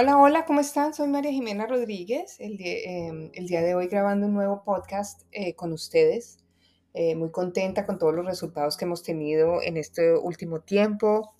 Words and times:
Hola, 0.00 0.16
hola, 0.16 0.44
¿cómo 0.44 0.60
están? 0.60 0.94
Soy 0.94 1.08
María 1.08 1.32
Jimena 1.32 1.66
Rodríguez, 1.66 2.36
el, 2.38 2.56
em, 2.60 3.32
día 3.32 3.62
de 3.62 3.74
hoy 3.74 3.88
grabando 3.88 4.26
un 4.28 4.32
nuevo 4.32 4.62
podcast 4.62 5.22
eh, 5.32 5.56
con 5.56 5.72
ustedes. 5.72 6.38
Eh, 6.94 7.16
muy 7.16 7.32
contenta 7.32 7.84
con 7.84 7.98
todos 7.98 8.14
los 8.14 8.24
resultados 8.24 8.76
que 8.76 8.84
hemos 8.84 9.02
tenido 9.02 9.60
en 9.60 9.76
este 9.76 10.14
último 10.14 10.60
tiempo, 10.60 11.34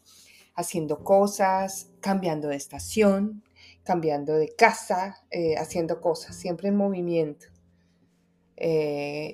haciendo 0.56 1.04
cosas, 1.04 1.92
cambiando 2.00 2.48
de 2.48 2.56
estación, 2.56 3.44
cambiando 3.84 4.34
de 4.34 4.52
casa, 4.56 5.22
eh, 5.30 5.54
haciendo 5.56 6.00
cosas, 6.00 6.34
siempre 6.34 6.66
en 6.66 6.74
movimiento. 6.74 7.46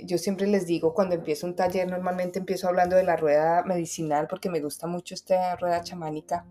yo 0.04 0.18
siempre 0.18 0.46
les 0.48 0.66
digo, 0.66 0.92
cuando 0.92 1.14
empiezo 1.14 1.46
un 1.46 1.56
taller, 1.56 1.88
normalmente 1.88 2.40
empiezo 2.40 2.68
hablando 2.68 2.94
de 2.94 3.04
la 3.04 3.16
rueda 3.16 3.62
medicinal 3.64 4.26
porque 4.28 4.50
me 4.50 4.60
gusta 4.60 4.86
mucho 4.86 5.14
esta 5.14 5.56
rueda 5.56 5.82
chamánica 5.82 6.44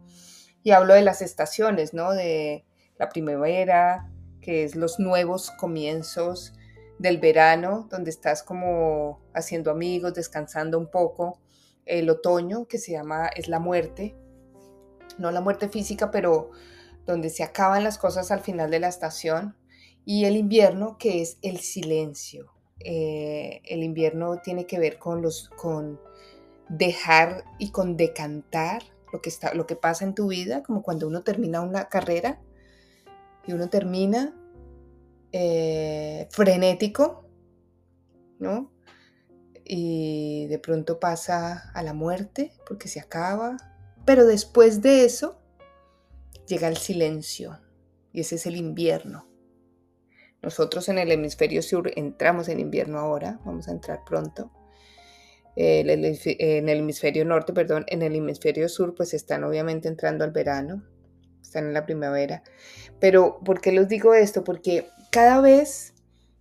y 0.64 0.72
hablo 0.72 0.94
de 0.94 1.02
las 1.02 1.22
estaciones, 1.22 1.94
¿no? 1.94 2.12
De 2.14 2.66
la 2.98 3.10
primavera, 3.10 4.10
que 4.42 4.64
es 4.64 4.76
los 4.76 5.00
nuevos 5.00 5.52
comienzos 5.52 6.54
del 7.00 7.18
verano, 7.18 7.88
donde 7.90 8.10
estás 8.10 8.44
como 8.44 9.22
haciendo 9.34 9.72
amigos, 9.72 10.14
descansando 10.14 10.78
un 10.78 10.90
poco. 10.90 11.40
El 11.86 12.10
otoño, 12.10 12.66
que 12.66 12.78
se 12.78 12.94
llama, 12.94 13.28
es 13.28 13.48
la 13.48 13.60
muerte, 13.60 14.16
no 15.18 15.32
la 15.32 15.42
muerte 15.42 15.68
física, 15.68 16.12
pero 16.12 16.52
donde 17.06 17.30
se 17.30 17.44
acaban 17.44 17.84
las 17.84 17.98
cosas 17.98 18.32
al 18.32 18.40
final 18.40 18.72
de 18.72 18.80
la 18.80 18.88
estación. 18.88 19.58
Y 20.06 20.26
el 20.26 20.38
invierno, 20.38 20.98
que 20.98 21.22
es 21.22 21.38
el 21.42 21.60
silencio. 21.60 22.54
Eh, 22.80 23.62
el 23.66 23.84
invierno 23.84 24.40
tiene 24.42 24.66
que 24.66 24.80
ver 24.80 24.98
con 24.98 25.22
los, 25.22 25.50
con 25.50 26.00
dejar 26.70 27.44
y 27.60 27.72
con 27.72 27.96
decantar 27.98 28.84
lo 29.14 29.22
que, 29.22 29.30
está, 29.30 29.54
lo 29.54 29.68
que 29.68 29.76
pasa 29.76 30.06
en 30.06 30.16
tu 30.16 30.28
vida, 30.28 30.64
como 30.64 30.82
cuando 30.82 31.08
uno 31.08 31.24
termina 31.24 31.62
una 31.62 31.88
carrera 31.88 32.42
y 33.46 33.54
uno 33.54 33.70
termina 33.70 34.36
eh, 35.32 36.28
frenético, 36.32 37.30
¿no? 38.40 38.74
Y 39.64 40.48
de 40.48 40.58
pronto 40.58 41.00
pasa 41.00 41.70
a 41.76 41.84
la 41.84 41.94
muerte 41.94 42.54
porque 42.68 42.88
se 42.88 43.00
acaba, 43.00 43.56
pero 44.04 44.26
después 44.26 44.82
de 44.82 45.06
eso 45.06 45.40
llega 46.48 46.68
el 46.68 46.78
silencio 46.78 47.60
y 48.12 48.22
ese 48.22 48.36
es 48.36 48.48
el 48.48 48.56
invierno. 48.56 49.28
Nosotros 50.42 50.90
en 50.90 50.98
el 50.98 51.12
hemisferio 51.12 51.62
sur 51.62 51.92
entramos 51.96 52.50
en 52.50 52.60
invierno 52.60 52.98
ahora, 52.98 53.40
vamos 53.46 53.68
a 53.68 53.72
entrar 53.74 54.04
pronto 54.06 54.52
en 55.56 56.70
el 56.70 56.78
hemisferio 56.80 57.26
norte, 57.26 57.54
perdón, 57.54 57.86
en 57.88 58.02
el 58.02 58.16
hemisferio 58.16 58.68
sur, 58.70 58.96
pues 58.96 59.14
están 59.14 59.44
obviamente 59.44 59.88
entrando 59.88 60.24
al 60.24 60.32
verano, 60.32 60.84
están 61.42 61.68
en 61.68 61.74
la 61.74 61.86
primavera. 61.86 62.44
Pero, 63.00 63.40
¿por 63.44 63.62
qué 63.62 63.72
les 63.72 63.88
digo 63.88 64.14
esto? 64.14 64.44
Porque 64.44 64.88
cada 65.12 65.42
vez 65.42 65.94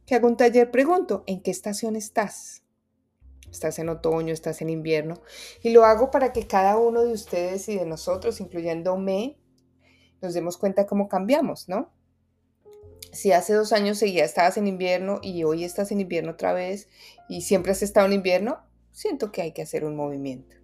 que 0.07 0.15
hago 0.15 0.29
un 0.29 0.37
taller 0.37 0.71
pregunto, 0.71 1.25
¿en 1.27 1.43
qué 1.43 1.51
estación 1.51 1.97
estás? 1.97 2.63
¿Estás 3.51 3.79
en 3.79 3.91
otoño? 3.91 4.33
¿Estás 4.33 4.63
en 4.63 4.71
invierno? 4.71 5.21
Y 5.63 5.71
lo 5.71 5.85
hago 5.85 6.11
para 6.11 6.33
que 6.33 6.47
cada 6.47 6.79
uno 6.79 7.05
de 7.05 7.13
ustedes 7.13 7.69
y 7.69 7.77
de 7.77 7.85
nosotros, 7.85 8.41
incluyéndome, 8.41 9.37
nos 10.23 10.33
demos 10.33 10.57
cuenta 10.57 10.87
cómo 10.87 11.09
cambiamos, 11.09 11.69
¿no? 11.69 11.93
Si 13.13 13.33
hace 13.33 13.53
dos 13.53 13.75
años 13.75 13.99
seguía 13.99 14.25
estabas 14.25 14.57
en 14.57 14.67
invierno 14.67 15.21
y 15.23 15.45
hoy 15.45 15.65
estás 15.65 15.93
en 15.93 16.01
invierno 16.01 16.33
otra 16.33 16.55
vez 16.55 16.89
y 17.29 17.43
siempre 17.43 17.73
has 17.73 17.83
estado 17.83 18.07
en 18.07 18.15
invierno, 18.15 18.61
siento 18.93 19.33
que 19.33 19.43
hay 19.43 19.53
que 19.53 19.63
hacer 19.63 19.85
un 19.85 19.97
movimiento. 19.97 20.57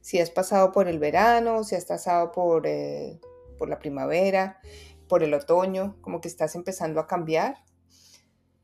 Si 0.00 0.18
has 0.20 0.30
pasado 0.30 0.72
por 0.72 0.88
el 0.88 0.98
verano, 0.98 1.64
si 1.64 1.74
has 1.74 1.84
pasado 1.84 2.32
por, 2.32 2.66
eh, 2.66 3.20
por 3.58 3.68
la 3.68 3.78
primavera, 3.78 4.60
por 5.08 5.22
el 5.22 5.34
otoño, 5.34 5.96
como 6.00 6.20
que 6.20 6.28
estás 6.28 6.54
empezando 6.54 7.00
a 7.00 7.06
cambiar, 7.06 7.56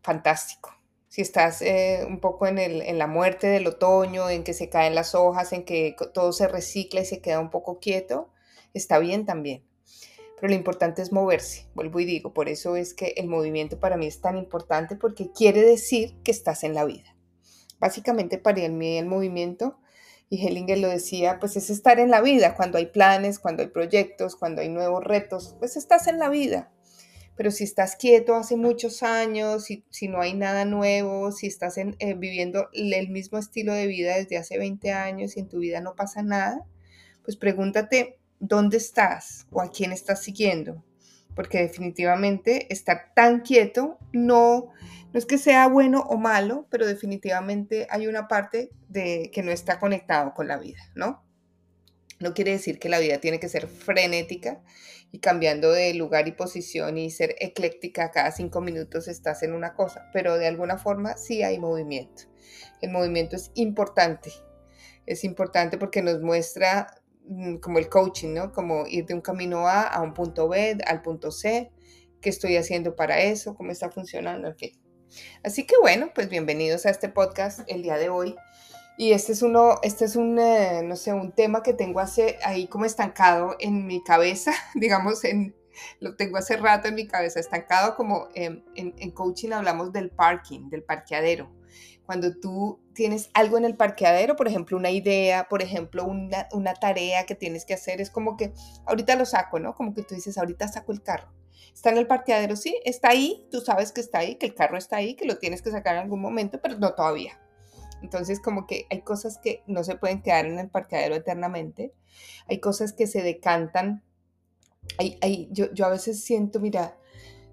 fantástico. 0.03 0.71
Si 1.09 1.21
estás 1.21 1.61
eh, 1.62 2.05
un 2.06 2.21
poco 2.21 2.47
en, 2.47 2.59
el, 2.59 2.81
en 2.83 2.99
la 2.99 3.06
muerte 3.06 3.47
del 3.47 3.67
otoño, 3.67 4.31
en 4.31 4.45
que 4.45 4.55
se 4.55 4.71
caen 4.71 4.95
las 4.95 5.15
hojas, 5.15 5.53
en 5.53 5.65
que 5.65 5.94
todo 6.15 6.33
se 6.33 6.49
recicla 6.49 7.00
y 7.00 7.05
se 7.05 7.21
queda 7.21 7.41
un 7.41 7.50
poco 7.50 7.81
quieto, 7.81 8.31
está 8.73 8.99
bien 8.99 9.27
también. 9.27 9.65
Pero 10.37 10.49
lo 10.49 10.55
importante 10.55 11.03
es 11.03 11.12
moverse, 11.12 11.69
vuelvo 11.75 12.00
y 12.00 12.05
digo, 12.05 12.33
por 12.33 12.49
eso 12.49 12.75
es 12.77 12.94
que 12.94 13.15
el 13.17 13.29
movimiento 13.29 13.79
para 13.79 13.97
mí 13.97 14.06
es 14.06 14.21
tan 14.21 14.37
importante 14.37 14.97
porque 14.97 15.31
quiere 15.31 15.62
decir 15.62 16.17
que 16.25 16.33
estás 16.33 16.65
en 16.65 16.75
la 16.75 16.84
vida. 16.84 17.12
Básicamente 17.82 18.38
para 18.38 18.69
mí 18.69 18.97
el 18.97 19.06
movimiento, 19.06 19.76
y 20.31 20.47
Hellinger 20.47 20.78
lo 20.78 20.88
decía, 20.88 21.41
pues 21.41 21.56
es 21.56 21.69
estar 21.69 21.98
en 21.98 22.12
la 22.12 22.20
vida, 22.20 22.54
cuando 22.54 22.78
hay 22.78 22.87
planes, 22.87 23.41
cuando 23.41 23.65
hay 23.65 23.70
proyectos, 23.70 24.37
cuando 24.37 24.62
hay 24.62 24.69
nuevos 24.69 25.03
retos, 25.03 25.56
pues 25.59 25.76
estás 25.76 26.06
en 26.06 26.20
la 26.20 26.28
vida. 26.28 26.70
Pero 27.37 27.50
si 27.50 27.65
estás 27.65 27.97
quieto 27.97 28.37
hace 28.37 28.54
muchos 28.54 29.03
años, 29.03 29.65
si, 29.65 29.84
si 29.91 30.06
no 30.06 30.20
hay 30.20 30.32
nada 30.32 30.65
nuevo, 30.65 31.32
si 31.32 31.48
estás 31.48 31.76
eh, 31.76 32.15
viviendo 32.16 32.69
el 32.72 33.09
mismo 33.09 33.37
estilo 33.37 33.75
de 33.75 33.88
vida 33.88 34.14
desde 34.14 34.37
hace 34.37 34.59
20 34.59 34.93
años 34.93 35.37
y 35.37 35.41
en 35.41 35.49
tu 35.49 35.59
vida 35.59 35.81
no 35.81 35.97
pasa 35.97 36.22
nada, 36.22 36.64
pues 37.25 37.37
pregúntate 37.37 38.16
dónde 38.38 38.76
estás 38.76 39.49
o 39.50 39.60
a 39.60 39.72
quién 39.72 39.91
estás 39.91 40.22
siguiendo. 40.22 40.84
Porque 41.34 41.62
definitivamente 41.62 42.72
estar 42.72 43.12
tan 43.15 43.41
quieto 43.41 43.98
no 44.12 44.72
no 45.12 45.19
es 45.19 45.26
que 45.26 45.37
sea 45.37 45.69
bueno 45.69 46.00
o 46.09 46.16
malo, 46.16 46.66
pero 46.70 46.87
definitivamente 46.87 47.87
hay 47.91 48.06
una 48.06 48.28
parte 48.28 48.70
de 48.88 49.31
que 49.32 49.43
no 49.43 49.50
está 49.50 49.78
conectado 49.78 50.32
con 50.32 50.48
la 50.48 50.56
vida, 50.56 50.81
¿no? 50.94 51.22
No 52.19 52.32
quiere 52.32 52.53
decir 52.53 52.78
que 52.78 52.88
la 52.88 52.98
vida 52.98 53.19
tiene 53.19 53.38
que 53.38 53.48
ser 53.48 53.66
frenética 53.66 54.62
y 55.10 55.19
cambiando 55.19 55.70
de 55.70 55.93
lugar 55.93 56.28
y 56.28 56.32
posición 56.32 56.97
y 56.97 57.10
ser 57.10 57.37
ecléctica 57.41 58.10
cada 58.10 58.31
cinco 58.31 58.62
minutos 58.62 59.06
estás 59.06 59.43
en 59.43 59.53
una 59.53 59.75
cosa, 59.75 60.09
pero 60.14 60.38
de 60.38 60.47
alguna 60.47 60.78
forma 60.78 61.16
sí 61.19 61.43
hay 61.43 61.59
movimiento. 61.59 62.22
El 62.81 62.91
movimiento 62.91 63.37
es 63.37 63.50
importante, 63.54 64.31
es 65.04 65.25
importante 65.25 65.76
porque 65.76 66.00
nos 66.00 66.22
muestra 66.22 66.87
como 67.60 67.78
el 67.78 67.88
coaching, 67.88 68.34
¿no? 68.34 68.53
Como 68.53 68.87
ir 68.87 69.06
de 69.06 69.15
un 69.15 69.21
camino 69.21 69.66
A 69.66 69.83
a 69.83 70.03
un 70.03 70.15
punto 70.15 70.49
B, 70.49 70.78
al 70.87 71.03
punto 71.03 71.31
C, 71.31 71.71
qué 72.21 72.28
estoy 72.28 72.56
haciendo 72.56 72.97
para 72.97 73.21
eso, 73.21 73.55
cómo 73.55 73.71
está 73.71 73.91
funcionando, 73.91 74.49
en 74.49 74.56
fin. 74.56 74.83
Así 75.43 75.66
que 75.66 75.75
bueno, 75.81 76.11
pues 76.15 76.28
bienvenidos 76.28 76.87
a 76.87 76.91
este 76.91 77.09
podcast 77.09 77.61
el 77.66 77.82
día 77.82 77.99
de 77.99 78.09
hoy. 78.09 78.34
Y 78.99 79.12
este 79.12 79.32
es 79.32 79.43
uno, 79.43 79.78
este 79.82 80.05
es 80.05 80.16
un, 80.16 80.38
eh, 80.38 80.82
no 80.84 80.97
sé, 80.97 81.12
un 81.12 81.32
tema 81.32 81.62
que 81.62 81.72
tengo 81.72 82.00
hace 82.00 82.38
ahí 82.44 82.66
como 82.66 82.84
estancado 82.84 83.56
en 83.59 83.87
mi 83.87 84.03
cabeza, 84.03 84.53
digamos, 84.75 85.25
en, 85.25 85.56
lo 86.00 86.16
tengo 86.16 86.37
hace 86.37 86.56
rato 86.56 86.88
en 86.88 86.94
mi 86.94 87.06
cabeza, 87.06 87.41
estancado 87.41 87.97
como 87.97 88.28
en, 88.34 88.65
en, 88.75 89.11
coaching 89.12 89.53
hablamos 89.53 89.93
del 89.93 90.11
parking, 90.11 90.69
del 90.69 90.82
parqueadero. 90.82 91.50
Cuando 92.12 92.39
tú 92.39 92.78
tienes 92.93 93.31
algo 93.33 93.56
en 93.56 93.65
el 93.65 93.75
parqueadero, 93.75 94.37
por 94.37 94.47
ejemplo, 94.47 94.77
una 94.77 94.91
idea, 94.91 95.49
por 95.49 95.62
ejemplo, 95.62 96.05
una, 96.05 96.47
una 96.53 96.75
tarea 96.75 97.25
que 97.25 97.34
tienes 97.34 97.65
que 97.65 97.73
hacer, 97.73 98.03
es 98.03 98.11
como 98.11 98.37
que 98.37 98.53
ahorita 98.84 99.17
lo 99.17 99.25
saco, 99.25 99.59
¿no? 99.59 99.75
Como 99.75 99.95
que 99.95 100.03
tú 100.03 100.15
dices, 100.15 100.37
ahorita 100.37 100.69
saco 100.69 100.93
el 100.93 101.03
carro 101.03 101.33
Está 101.73 101.89
en 101.89 101.97
el 101.97 102.06
parqueadero, 102.06 102.55
sí, 102.55 102.78
está 102.84 103.09
ahí, 103.09 103.49
tú 103.50 103.62
sabes 103.62 103.93
que 103.93 104.03
está 104.03 104.19
ahí, 104.19 104.34
que 104.34 104.45
el 104.45 104.55
carro 104.55 104.77
está 104.77 104.97
ahí, 104.97 105.15
que 105.15 105.25
lo 105.25 105.39
tienes 105.39 105.62
que 105.62 105.71
sacar 105.71 105.97
en 105.97 106.03
algún 106.03 106.21
momento, 106.21 106.61
pero 106.62 106.77
no 106.77 106.93
todavía. 106.93 107.41
Entonces, 108.03 108.41
como 108.41 108.67
que 108.67 108.84
hay 108.91 109.00
cosas 109.00 109.39
que 109.39 109.62
no 109.67 109.83
se 109.83 109.97
pueden 109.97 110.21
quedar 110.21 110.44
en 110.44 110.59
el 110.59 110.69
parqueadero 110.69 111.15
eternamente, 111.15 111.94
hay 112.47 112.61
cosas 112.61 112.93
que 112.93 113.06
se 113.06 113.23
decantan. 113.23 114.05
Hay, 114.99 115.17
hay, 115.23 115.49
yo, 115.50 115.73
yo 115.73 115.87
a 115.87 115.89
veces 115.89 116.23
siento, 116.23 116.61
mira, 116.61 116.99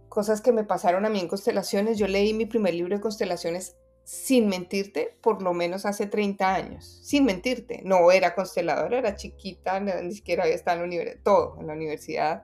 cosas 0.10 0.42
que 0.42 0.52
me 0.52 0.66
pasaron 0.66 1.06
a 1.06 1.10
mí 1.10 1.22
en 1.22 1.30
constelaciones. 1.30 1.98
Yo 1.98 2.10
leí 2.10 2.34
mi 2.34 2.46
primer 2.46 2.74
libro 2.74 2.94
de 2.94 3.02
constelaciones 3.02 3.78
sin 4.10 4.48
mentirte, 4.48 5.16
por 5.22 5.44
lo 5.44 5.54
menos 5.54 5.86
hace 5.86 6.08
30 6.08 6.56
años, 6.56 7.00
sin 7.04 7.26
mentirte. 7.26 7.82
No 7.86 8.12
era 8.12 8.34
consteladora, 8.34 8.98
era 8.98 9.16
chiquita, 9.16 9.80
ni 9.80 10.12
siquiera 10.16 10.46
había 10.46 10.56
estado 10.56 10.78
en 10.78 10.82
la 10.82 10.88
universidad, 10.88 11.24
todo 11.24 11.58
en 11.60 11.68
la 11.68 11.74
universidad, 11.74 12.44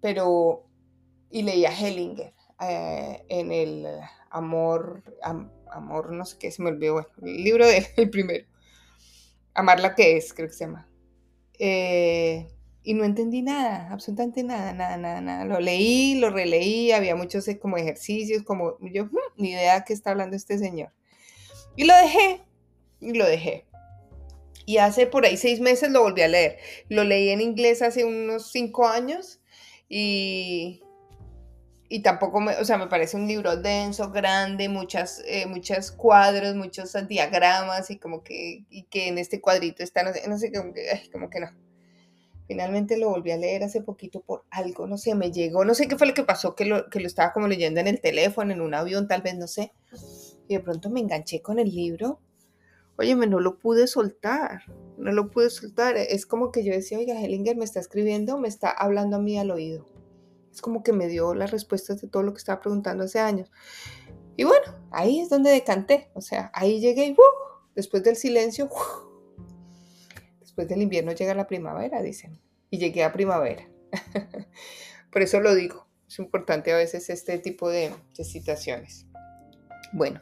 pero 0.00 0.64
y 1.30 1.42
leía 1.42 1.78
Hellinger 1.78 2.32
eh, 2.62 3.22
en 3.28 3.52
el 3.52 3.86
Amor, 4.30 5.02
Amor, 5.70 6.10
no 6.10 6.24
sé 6.24 6.38
qué, 6.38 6.50
se 6.50 6.62
me 6.62 6.70
olvidó, 6.70 6.94
bueno, 6.94 7.08
el 7.22 7.44
libro 7.44 7.66
del 7.66 7.84
el 7.98 8.08
primero, 8.08 8.46
Amar 9.52 9.80
la 9.80 9.94
que 9.94 10.16
es, 10.16 10.32
creo 10.32 10.48
que 10.48 10.54
se 10.54 10.64
llama. 10.64 10.88
Eh, 11.58 12.48
y 12.82 12.94
no 12.94 13.04
entendí 13.04 13.42
nada, 13.42 13.88
absolutamente 13.90 14.42
nada, 14.42 14.72
nada, 14.72 14.96
nada, 14.96 15.20
nada. 15.20 15.44
Lo 15.44 15.60
leí, 15.60 16.14
lo 16.14 16.30
releí, 16.30 16.92
había 16.92 17.16
muchos 17.16 17.46
eh, 17.48 17.58
como 17.58 17.76
ejercicios, 17.76 18.42
como 18.42 18.78
yo, 18.80 19.06
hmm, 19.06 19.18
ni 19.36 19.50
idea 19.50 19.80
de 19.80 19.84
qué 19.84 19.92
está 19.92 20.10
hablando 20.10 20.36
este 20.36 20.58
señor. 20.58 20.92
Y 21.76 21.84
lo 21.84 21.94
dejé, 21.96 22.40
y 23.00 23.12
lo 23.12 23.26
dejé. 23.26 23.66
Y 24.66 24.78
hace 24.78 25.06
por 25.06 25.24
ahí 25.24 25.36
seis 25.36 25.60
meses 25.60 25.90
lo 25.90 26.02
volví 26.02 26.22
a 26.22 26.28
leer. 26.28 26.58
Lo 26.88 27.04
leí 27.04 27.30
en 27.30 27.40
inglés 27.40 27.82
hace 27.82 28.04
unos 28.04 28.50
cinco 28.52 28.86
años 28.86 29.40
y, 29.88 30.82
y 31.88 32.02
tampoco 32.02 32.40
me, 32.40 32.54
o 32.56 32.64
sea, 32.64 32.76
me 32.76 32.86
parece 32.86 33.16
un 33.16 33.26
libro 33.26 33.56
denso, 33.56 34.10
grande, 34.10 34.68
muchas, 34.68 35.22
eh, 35.26 35.46
muchos 35.46 35.90
cuadros, 35.90 36.54
muchos 36.54 36.94
diagramas 37.08 37.90
y 37.90 37.98
como 37.98 38.22
que, 38.22 38.64
y 38.68 38.82
que 38.84 39.08
en 39.08 39.18
este 39.18 39.40
cuadrito 39.40 39.82
está, 39.82 40.02
no 40.02 40.38
sé, 40.38 40.52
como 40.52 40.74
que, 40.74 40.84
como 41.12 41.30
que 41.30 41.40
no. 41.40 41.67
Finalmente 42.48 42.96
lo 42.96 43.10
volví 43.10 43.30
a 43.30 43.36
leer 43.36 43.62
hace 43.62 43.82
poquito 43.82 44.22
por 44.22 44.44
algo, 44.50 44.86
no 44.86 44.96
sé, 44.96 45.14
me 45.14 45.30
llegó, 45.30 45.66
no 45.66 45.74
sé 45.74 45.86
qué 45.86 45.98
fue 45.98 46.06
lo 46.06 46.14
que 46.14 46.24
pasó, 46.24 46.54
que 46.54 46.64
lo, 46.64 46.88
que 46.88 46.98
lo 46.98 47.06
estaba 47.06 47.34
como 47.34 47.46
leyendo 47.46 47.78
en 47.80 47.88
el 47.88 48.00
teléfono, 48.00 48.52
en 48.54 48.62
un 48.62 48.72
avión, 48.72 49.06
tal 49.06 49.20
vez, 49.20 49.36
no 49.36 49.46
sé. 49.46 49.74
Y 50.48 50.54
de 50.54 50.60
pronto 50.60 50.88
me 50.88 51.00
enganché 51.00 51.42
con 51.42 51.58
el 51.58 51.68
libro. 51.68 52.20
Óyeme, 52.96 53.26
no 53.26 53.38
lo 53.38 53.58
pude 53.58 53.86
soltar, 53.86 54.62
no 54.96 55.12
lo 55.12 55.30
pude 55.30 55.50
soltar. 55.50 55.98
Es 55.98 56.24
como 56.24 56.50
que 56.50 56.64
yo 56.64 56.72
decía, 56.72 56.96
oiga, 56.96 57.20
Hellinger 57.20 57.54
me 57.54 57.66
está 57.66 57.80
escribiendo, 57.80 58.38
me 58.38 58.48
está 58.48 58.70
hablando 58.70 59.16
a 59.16 59.20
mí 59.20 59.38
al 59.38 59.50
oído. 59.50 59.84
Es 60.50 60.62
como 60.62 60.82
que 60.82 60.94
me 60.94 61.06
dio 61.06 61.34
las 61.34 61.50
respuestas 61.50 62.00
de 62.00 62.08
todo 62.08 62.22
lo 62.22 62.32
que 62.32 62.38
estaba 62.38 62.60
preguntando 62.62 63.04
hace 63.04 63.20
años. 63.20 63.52
Y 64.36 64.44
bueno, 64.44 64.74
ahí 64.90 65.20
es 65.20 65.28
donde 65.28 65.50
decanté. 65.50 66.10
O 66.14 66.22
sea, 66.22 66.50
ahí 66.54 66.80
llegué 66.80 67.08
y 67.08 67.12
¡uh! 67.12 67.16
después 67.76 68.02
del 68.02 68.16
silencio. 68.16 68.70
Después 70.58 70.68
del 70.68 70.82
invierno 70.82 71.12
llega 71.12 71.34
la 71.34 71.46
primavera, 71.46 72.02
dicen. 72.02 72.40
Y 72.68 72.78
llegué 72.78 73.04
a 73.04 73.12
primavera. 73.12 73.68
Por 75.12 75.22
eso 75.22 75.38
lo 75.38 75.54
digo. 75.54 75.86
Es 76.08 76.18
importante 76.18 76.72
a 76.72 76.76
veces 76.76 77.08
este 77.10 77.38
tipo 77.38 77.70
de, 77.70 77.92
de 78.16 78.24
situaciones. 78.24 79.06
Bueno, 79.92 80.20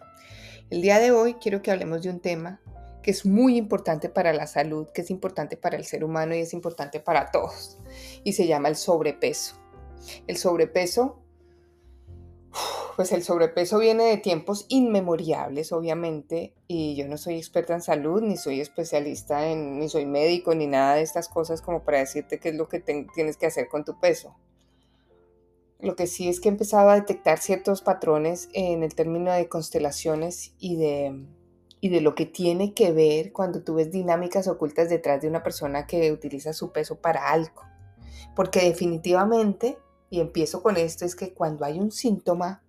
el 0.69 0.83
día 0.83 0.99
de 0.99 1.11
hoy 1.11 1.35
quiero 1.35 1.63
que 1.63 1.71
hablemos 1.71 2.03
de 2.03 2.11
un 2.11 2.21
tema 2.21 2.61
que 3.03 3.13
es 3.13 3.25
muy 3.25 3.57
importante 3.57 4.11
para 4.11 4.35
la 4.35 4.47
salud, 4.47 4.89
que 4.93 5.01
es 5.01 5.11
importante 5.11 5.57
para 5.57 5.79
el 5.79 5.87
ser 5.87 6.05
humano 6.05 6.35
y 6.35 6.41
es 6.41 6.53
importante 6.53 7.01
para 7.01 7.31
todos. 7.31 7.79
Y 8.23 8.35
se 8.35 8.47
llama 8.47 8.69
el 8.69 8.77
sobrepeso. 8.77 9.57
El 10.27 10.37
sobrepeso 10.37 11.23
pues 12.97 13.13
el 13.13 13.23
sobrepeso 13.23 13.79
viene 13.79 14.05
de 14.05 14.17
tiempos 14.17 14.65
inmemoriales, 14.69 15.71
obviamente, 15.71 16.55
y 16.67 16.97
yo 16.97 17.07
no 17.07 17.19
soy 17.19 17.37
experta 17.37 17.75
en 17.75 17.83
salud, 17.83 18.23
ni 18.23 18.39
soy 18.39 18.63
especialista 18.63 19.49
en, 19.49 19.79
ni 19.79 19.91
soy 19.91 20.07
médico, 20.07 20.55
ni 20.55 20.67
nada 20.67 20.95
de 20.95 21.03
estas 21.03 21.29
cosas 21.29 21.61
como 21.61 21.85
para 21.85 21.99
decirte 21.99 22.41
qué 22.41 22.49
es 22.49 22.55
lo 22.55 22.71
que 22.71 22.81
tienes 22.81 23.37
que 23.37 23.45
hacer 23.45 23.69
con 23.69 23.85
tu 23.85 24.01
peso. 24.01 24.35
Lo 25.79 25.95
que 25.95 26.07
sí 26.07 26.27
es 26.27 26.41
que 26.41 26.49
he 26.49 26.53
empezado 26.53 26.89
a 26.89 26.95
detectar 26.95 27.39
ciertos 27.39 27.83
patrones 27.83 28.49
en 28.55 28.83
el 28.83 28.95
término 28.95 29.31
de 29.31 29.47
constelaciones 29.47 30.55
y 30.59 30.77
de, 30.77 31.23
y 31.83 31.91
de 31.91 32.01
lo 32.01 32.15
que 32.15 32.25
tiene 32.25 32.73
que 32.73 32.93
ver 32.93 33.31
cuando 33.31 33.63
tú 33.63 33.75
ves 33.75 33.93
dinámicas 33.93 34.49
ocultas 34.49 34.89
detrás 34.89 35.21
de 35.21 35.29
una 35.29 35.43
persona 35.43 35.87
que 35.87 36.13
utiliza 36.13 36.55
su 36.55 36.73
peso 36.73 36.97
para 36.97 37.29
algo. 37.29 37.63
Porque 38.35 38.61
definitivamente, 38.61 39.77
y 40.09 40.21
empiezo 40.21 40.63
con 40.63 40.79
esto, 40.79 41.05
es 41.05 41.15
que 41.15 41.35
cuando 41.35 41.67
hay 41.67 41.79
un 41.79 41.93
síntoma 41.93 42.63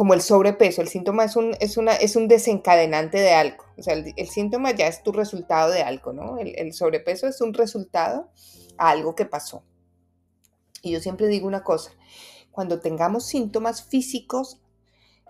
como 0.00 0.14
el 0.14 0.22
sobrepeso. 0.22 0.80
El 0.80 0.88
síntoma 0.88 1.24
es 1.24 1.36
un, 1.36 1.54
es 1.60 1.76
una, 1.76 1.94
es 1.94 2.16
un 2.16 2.26
desencadenante 2.26 3.18
de 3.18 3.34
algo. 3.34 3.66
O 3.76 3.82
sea, 3.82 3.92
el, 3.92 4.28
síntoma 4.28 4.70
ya 4.70 4.86
es 4.86 5.02
tu 5.02 5.12
resultado 5.12 5.70
de 5.70 5.82
algo, 5.82 6.14
¿no? 6.14 6.38
El, 6.38 6.58
el, 6.58 6.72
sobrepeso 6.72 7.26
es 7.26 7.42
un 7.42 7.52
resultado 7.52 8.30
a 8.78 8.88
algo 8.88 9.14
que 9.14 9.26
pasó. 9.26 9.62
Y 10.80 10.92
yo 10.92 11.00
siempre 11.00 11.26
digo 11.26 11.46
una 11.46 11.62
cosa, 11.62 11.90
cuando 12.50 12.80
tengamos 12.80 13.26
síntomas 13.26 13.84
físicos, 13.84 14.62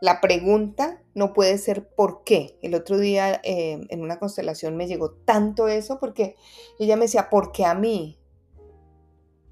la 0.00 0.20
pregunta 0.20 1.02
no 1.14 1.32
puede 1.32 1.58
ser 1.58 1.88
por 1.88 2.22
qué. 2.22 2.56
El 2.62 2.76
otro 2.76 2.96
día 2.96 3.40
eh, 3.43 3.81
en 3.88 4.02
una 4.02 4.20
constelación 4.20 4.76
me 4.76 4.87
llegó 4.87 5.11
tanto 5.11 5.67
eso 5.67 5.99
porque 5.99 6.37
ella 6.78 6.94
me 6.94 7.06
decía, 7.06 7.28
¿por 7.28 7.50
qué 7.50 7.64
a 7.64 7.75
mí? 7.75 8.20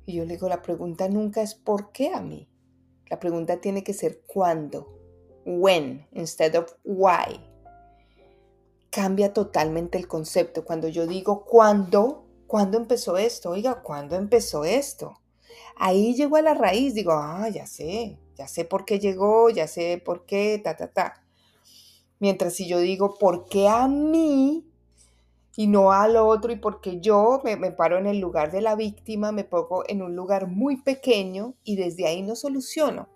Y 0.07 0.15
yo 0.15 0.25
le 0.25 0.35
digo, 0.35 0.49
la 0.49 0.63
pregunta 0.63 1.09
nunca 1.09 1.43
es 1.43 1.57
¿por 1.57 1.91
qué 1.91 2.15
a 2.15 2.21
mí? 2.21 2.49
La 3.11 3.19
pregunta 3.19 3.61
tiene 3.61 3.83
que 3.83 3.95
ser 3.95 4.23
¿cuándo? 4.25 4.98
When 5.49 6.07
instead 6.13 6.55
of 6.57 6.75
why. 6.85 7.41
Cambia 8.91 9.33
totalmente 9.33 9.97
el 9.99 10.07
concepto. 10.07 10.65
Cuando 10.65 10.89
yo 10.89 11.07
digo 11.07 11.45
cuándo, 11.45 12.27
¿cuándo 12.47 12.77
empezó 12.77 13.17
esto? 13.17 13.51
Oiga, 13.51 13.83
¿cuándo 13.83 14.17
empezó 14.17 14.65
esto? 14.65 15.21
Ahí 15.77 16.15
llego 16.15 16.37
a 16.37 16.43
la 16.43 16.55
raíz, 16.55 16.95
digo, 16.95 17.13
ah, 17.13 17.49
ya 17.49 17.67
sé, 17.67 18.19
ya 18.37 18.49
sé 18.49 18.65
por 18.65 18.85
qué 18.85 18.99
llegó, 18.99 19.49
ya 19.49 19.67
sé 19.67 20.03
por 20.05 20.27
qué, 20.27 20.61
ta, 20.63 20.77
ta, 20.77 20.93
ta. 20.93 21.25
Mientras 22.19 22.55
si 22.55 22.69
yo 22.69 22.79
digo, 22.79 23.17
¿por 23.19 23.47
qué 23.47 23.69
a 23.69 23.87
mí? 23.89 24.65
y 25.57 25.67
no 25.67 25.91
al 25.91 26.17
otro, 26.17 26.53
y 26.53 26.57
porque 26.57 27.01
yo 27.01 27.41
me, 27.43 27.57
me, 27.57 27.73
paro 27.73 27.99
en 27.99 28.07
el 28.07 28.21
lugar 28.21 28.53
de 28.53 28.61
la 28.61 28.77
víctima, 28.77 29.33
me 29.33 29.43
pongo 29.43 29.83
en 29.89 30.03
un 30.03 30.15
lugar 30.15 30.47
muy 30.47 30.77
pequeño 30.83 31.55
y 31.65 31.75
desde 31.75 32.07
ahí 32.07 32.23
no 32.23 32.37
soluciono. 32.37 33.09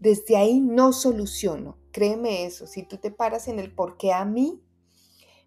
Desde 0.00 0.36
ahí 0.36 0.60
no 0.60 0.92
soluciono. 0.92 1.76
Créeme 1.92 2.44
eso. 2.44 2.66
Si 2.66 2.82
tú 2.82 2.98
te 2.98 3.10
paras 3.10 3.48
en 3.48 3.58
el 3.58 3.72
por 3.72 3.96
qué 3.96 4.12
a 4.12 4.24
mí 4.24 4.62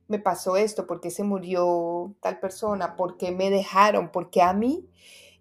me 0.08 0.20
pasó 0.20 0.58
esto, 0.58 0.88
por 0.88 1.00
qué 1.00 1.10
se 1.10 1.24
murió 1.24 2.14
tal 2.22 2.40
persona, 2.40 2.96
por 2.98 3.18
qué 3.18 3.32
me 3.32 3.50
dejaron, 3.50 4.12
por 4.12 4.30
qué 4.30 4.42
a 4.42 4.54
mí, 4.54 4.90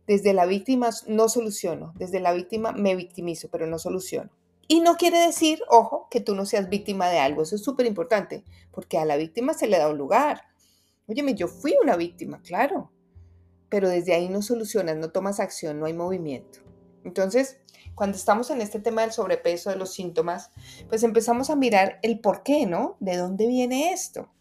desde 0.07 0.33
la 0.33 0.47
víctima 0.47 0.91
no 1.09 1.29
soluciono. 1.29 1.93
Desde 1.97 2.21
la 2.21 2.33
víctima 2.33 2.73
me 2.73 2.95
victimizo, 2.95 3.49
pero 3.51 3.67
no 3.67 3.79
soluciono. 3.79 4.31
Y 4.69 4.81
no 4.81 4.97
quiere 4.97 5.19
decir, 5.19 5.61
ojo, 5.69 6.07
que 6.11 6.21
tú 6.21 6.37
no 6.37 6.47
seas 6.47 6.69
víctima 6.69 7.09
de 7.09 7.19
algo. 7.19 7.43
Eso 7.43 7.57
es 7.57 7.65
súper 7.65 7.87
importante, 7.87 8.45
porque 8.71 8.99
a 8.99 9.05
la 9.05 9.17
víctima 9.17 9.53
se 9.53 9.67
le 9.67 9.79
da 9.79 9.89
un 9.89 9.99
lugar. 9.99 10.43
Óyeme, 11.09 11.35
yo 11.35 11.49
fui 11.49 11.75
una 11.83 11.97
víctima, 11.97 12.41
claro. 12.41 12.93
Pero 13.69 13.89
desde 13.89 14.15
ahí 14.15 14.29
no 14.29 14.43
solucionas, 14.43 14.97
no 14.97 15.11
tomas 15.11 15.41
acción, 15.41 15.81
no 15.81 15.87
hay 15.87 15.95
movimiento. 15.95 16.61
Entonces, 17.03 17.59
cuando 17.95 18.17
estamos 18.17 18.51
en 18.51 18.61
este 18.61 18.81
tema 18.81 19.03
del 19.03 19.13
sobrepeso, 19.13 19.71
de 19.71 19.77
los 19.77 19.93
síntomas, 19.93 20.51
pues 20.89 21.03
empezamos 21.03 21.51
a 21.51 21.57
mirar 21.57 21.99
el 22.03 22.21
por 22.21 22.43
qué, 22.43 22.67
¿no? 22.67 22.97
¿De 23.01 23.17
dónde 23.17 23.47
viene 23.47 23.93
esto? 23.93 24.33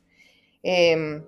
Em, 0.63 1.23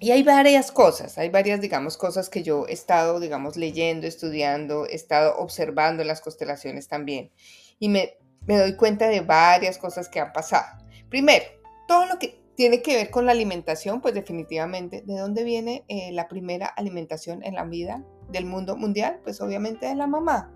y 0.00 0.12
hay 0.12 0.22
varias 0.22 0.72
cosas, 0.72 1.18
hay 1.18 1.28
varias, 1.28 1.60
digamos, 1.60 1.96
cosas 1.96 2.30
que 2.30 2.42
yo 2.42 2.66
he 2.68 2.72
estado, 2.72 3.20
digamos, 3.20 3.56
leyendo, 3.56 4.06
estudiando, 4.06 4.86
he 4.86 4.94
estado 4.94 5.36
observando 5.36 6.02
en 6.02 6.08
las 6.08 6.22
constelaciones 6.22 6.88
también. 6.88 7.30
Y 7.78 7.90
me, 7.90 8.16
doy 8.46 8.76
cuenta 8.76 9.08
de 9.08 9.20
varias 9.20 9.76
cosas 9.76 10.08
que 10.08 10.20
han 10.20 10.32
pasado. 10.32 10.82
Primero, 11.10 11.44
todo 11.86 12.06
lo 12.06 12.18
que 12.18 12.40
tiene 12.54 12.80
que 12.80 12.94
ver 12.96 13.10
con 13.10 13.26
la 13.26 13.32
alimentación, 13.32 14.00
pues 14.00 14.14
definitivamente, 14.14 15.02
¿de 15.02 15.18
dónde 15.18 15.44
viene 15.44 15.84
eh, 15.88 16.12
la 16.12 16.28
primera 16.28 16.66
alimentación 16.66 17.42
en 17.44 17.56
la 17.56 17.64
vida 17.64 18.02
del 18.30 18.46
mundo 18.46 18.76
mundial? 18.76 19.20
Pues 19.22 19.40
obviamente 19.40 19.86
de 19.86 19.96
la 19.96 20.06
mamá 20.06 20.50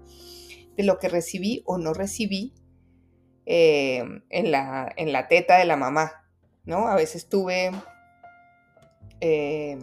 de 0.76 0.84
lo 0.84 0.98
que 0.98 1.08
recibí 1.08 1.62
o 1.66 1.78
no 1.78 1.94
recibí 1.94 2.54
eh, 3.46 4.02
en, 4.30 4.50
la, 4.50 4.92
en, 4.96 5.12
la, 5.12 5.28
teta 5.28 5.58
de 5.58 5.66
la 5.66 5.76
mamá, 5.76 6.24
¿no? 6.64 6.88
A 6.88 6.96
veces 6.96 7.28
tuve, 7.28 7.72
eh, 9.20 9.78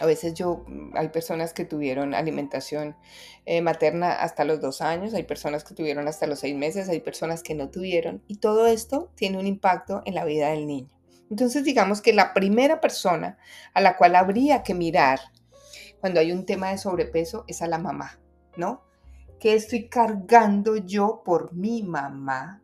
a 0.00 0.06
veces 0.06 0.34
yo, 0.34 0.64
hay 0.94 1.10
personas 1.10 1.52
que 1.52 1.64
tuvieron 1.64 2.12
alimentación 2.12 2.96
eh, 3.46 3.60
materna 3.62 4.12
hasta 4.12 4.44
los 4.44 4.60
dos 4.60 4.80
años, 4.80 5.14
hay 5.14 5.22
personas 5.22 5.62
que 5.62 5.74
tuvieron 5.74 6.08
hasta 6.08 6.26
los 6.26 6.40
seis 6.40 6.56
meses, 6.56 6.88
hay 6.88 7.00
personas 7.00 7.44
que 7.44 7.54
no 7.54 7.70
tuvieron, 7.70 8.22
y 8.26 8.38
todo 8.38 8.66
esto 8.66 9.12
tiene 9.14 9.38
un 9.38 9.46
impacto 9.46 10.02
en 10.04 10.16
la 10.16 10.24
vida 10.24 10.50
del 10.50 10.66
niño. 10.66 10.90
Entonces 11.30 11.62
digamos 11.62 12.00
que 12.00 12.12
la 12.12 12.34
primera 12.34 12.80
persona 12.80 13.38
a 13.74 13.80
la 13.80 13.96
cual 13.96 14.16
habría 14.16 14.64
que 14.64 14.74
mirar 14.74 15.20
cuando 16.00 16.18
hay 16.18 16.32
un 16.32 16.44
tema 16.44 16.70
de 16.70 16.78
sobrepeso 16.78 17.44
es 17.46 17.62
a 17.62 17.68
la 17.68 17.78
mamá, 17.78 18.18
¿no? 18.56 18.89
¿Qué 19.40 19.54
estoy 19.54 19.88
cargando 19.88 20.76
yo 20.76 21.22
por 21.24 21.54
mi 21.54 21.82
mamá? 21.82 22.62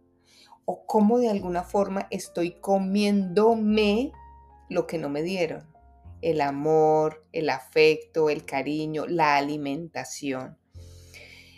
¿O 0.67 0.85
cómo 0.85 1.19
de 1.19 1.31
alguna 1.31 1.63
forma 1.63 2.07
estoy 2.11 2.61
comiéndome 2.61 4.13
lo 4.69 4.87
que 4.87 4.99
no 4.99 5.09
me 5.09 5.23
dieron? 5.23 5.67
El 6.21 6.43
amor, 6.43 7.25
el 7.33 7.49
afecto, 7.49 8.29
el 8.29 8.45
cariño, 8.45 9.07
la 9.07 9.37
alimentación. 9.37 10.59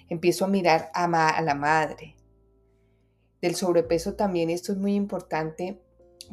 Empiezo 0.09 0.45
a 0.45 0.49
mirar 0.49 0.89
a, 0.95 1.07
a 1.31 1.43
la 1.43 1.55
madre. 1.57 2.15
Del 3.43 3.57
sobrepeso 3.57 4.15
también, 4.15 4.51
esto 4.51 4.71
es 4.71 4.79
muy 4.79 4.95
importante, 4.95 5.83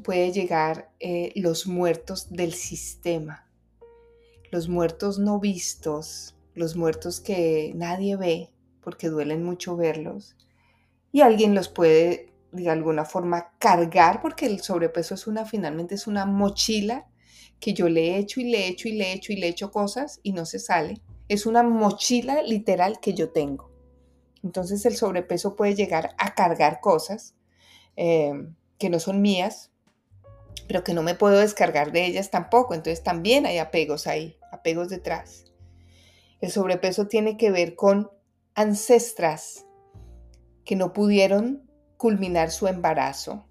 puede 0.04 0.32
llegar 0.32 0.92
eh, 1.00 1.32
los 1.36 1.66
muertos 1.66 2.30
del 2.30 2.54
sistema, 2.54 3.50
los 4.52 4.70
muertos 4.70 5.18
no 5.18 5.40
vistos, 5.40 6.36
los 6.54 6.76
muertos 6.76 7.20
que 7.20 7.72
nadie 7.76 8.16
ve, 8.16 8.55
porque 8.86 9.10
duelen 9.10 9.44
mucho 9.44 9.76
verlos. 9.76 10.38
Y 11.12 11.20
alguien 11.20 11.54
los 11.54 11.68
puede 11.68 12.32
de 12.54 12.70
alguna 12.70 13.04
forma 13.04 13.52
cargar 13.60 14.22
porque 14.22 14.46
el 14.46 14.62
sobrepeso 14.62 15.16
es 15.16 15.28
una, 15.28 15.46
finalmente 15.46 15.96
es 15.96 16.08
una 16.08 16.26
mochila 16.26 17.08
que 17.60 17.74
yo 17.74 17.90
le 17.90 18.18
echo 18.18 18.40
y 18.40 18.46
le 18.46 18.68
echo 18.68 18.88
y 18.88 18.94
le 18.94 19.12
echo 19.12 19.34
y 19.34 19.36
le 19.36 19.50
echo 19.50 19.72
cosas 19.72 20.22
y 20.24 20.32
no 20.32 20.46
se 20.46 20.60
sale. 20.60 21.02
Es 21.28 21.46
una 21.46 21.64
mochila 21.64 22.42
literal 22.44 23.00
que 23.02 23.14
yo 23.14 23.32
tengo. 23.32 23.72
Entonces 24.44 24.86
el 24.86 24.96
sobrepeso 24.96 25.56
puede 25.56 25.76
llegar 25.76 26.16
a 26.18 26.36
cargar 26.36 26.80
cosas 26.80 27.36
eh, 27.98 28.34
que 28.78 28.90
no 28.90 29.00
son 29.00 29.22
mías, 29.22 29.72
pero 30.68 30.84
que 30.84 30.94
no 30.94 31.04
me 31.04 31.16
puedo 31.16 31.40
descargar 31.40 31.92
de 31.92 32.06
ellas 32.06 32.30
tampoco. 32.30 32.74
Entonces 32.74 33.04
también 33.04 33.46
hay 33.46 33.58
apegos 33.58 34.08
ahí, 34.08 34.38
apegos 34.52 34.90
detrás. 34.90 35.52
El 36.42 36.52
sobrepeso 36.52 37.08
tiene 37.08 37.38
que 37.38 37.52
ver 37.52 37.76
con 37.76 38.12
ancestras 38.56 39.66
que 40.64 40.76
no 40.76 40.94
pudieron 40.94 41.70
culminar 41.98 42.52
su 42.52 42.68
embarazo 42.68 43.46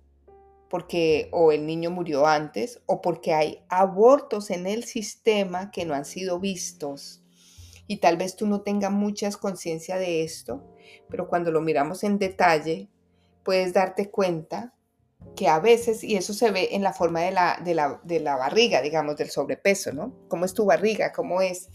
porque 0.75 1.29
o 1.31 1.53
el 1.53 1.67
niño 1.67 1.93
murió 1.93 2.27
antes 2.27 2.83
o 2.87 3.01
porque 3.01 3.33
hay 3.33 3.65
abortos 3.69 4.51
en 4.51 4.67
el 4.67 4.83
sistema 4.83 5.71
que 5.71 5.85
no 5.85 5.95
han 5.95 6.05
sido 6.05 6.41
vistos. 6.41 7.23
Y 7.87 7.99
tal 7.99 8.17
vez 8.17 8.35
tú 8.35 8.49
no 8.49 8.63
tengas 8.63 8.91
mucha 8.91 9.31
conciencia 9.31 9.99
de 9.99 10.25
esto, 10.25 10.65
pero 11.09 11.29
cuando 11.29 11.53
lo 11.53 11.61
miramos 11.61 12.03
en 12.03 12.19
detalle, 12.19 12.89
puedes 13.45 13.73
darte 13.73 14.11
cuenta 14.11 14.75
que 15.37 15.47
a 15.47 15.61
veces, 15.61 16.03
y 16.03 16.17
eso 16.17 16.35
se 16.35 16.51
ve 16.51 16.71
en 16.73 16.83
la 16.83 16.93
forma 16.93 17.21
de 17.21 17.31
la, 17.31 17.61
de 17.65 17.75
la, 17.75 18.01
de 18.03 18.19
la 18.19 18.35
barriga, 18.35 18.83
digamos, 18.83 19.17
del 19.17 19.31
sobrepeso, 19.31 19.93
¿no? 19.93 20.27
¿Cómo 20.27 20.45
es 20.45 20.55
tu 20.55 20.65
barriga? 20.65 21.13
¿Cómo 21.13 21.41
es? 21.41 21.69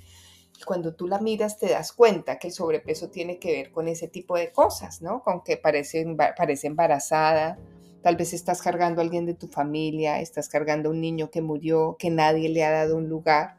Cuando 0.65 0.93
tú 0.93 1.07
la 1.07 1.19
miras 1.19 1.57
te 1.57 1.69
das 1.69 1.93
cuenta 1.93 2.37
que 2.37 2.47
el 2.47 2.53
sobrepeso 2.53 3.09
tiene 3.09 3.39
que 3.39 3.53
ver 3.53 3.71
con 3.71 3.87
ese 3.87 4.07
tipo 4.07 4.35
de 4.37 4.51
cosas, 4.51 5.01
¿no? 5.01 5.23
Con 5.23 5.41
que 5.43 5.57
parece, 5.57 6.05
parece 6.35 6.67
embarazada, 6.67 7.57
Tal 8.01 8.15
vez 8.15 8.33
estás 8.33 8.61
cargando 8.61 9.01
a 9.01 9.03
alguien 9.03 9.25
de 9.25 9.33
tu 9.33 9.47
familia, 9.47 10.21
estás 10.21 10.47
cargando 10.47 10.89
a 10.89 10.91
un 10.93 11.01
niño 11.01 11.29
que 11.29 11.41
murió, 11.41 11.97
que 11.99 12.09
nadie 12.09 12.47
le 12.47 12.63
ha 12.63 12.71
dado 12.71 12.95
un 12.95 13.09
lugar. 13.09 13.57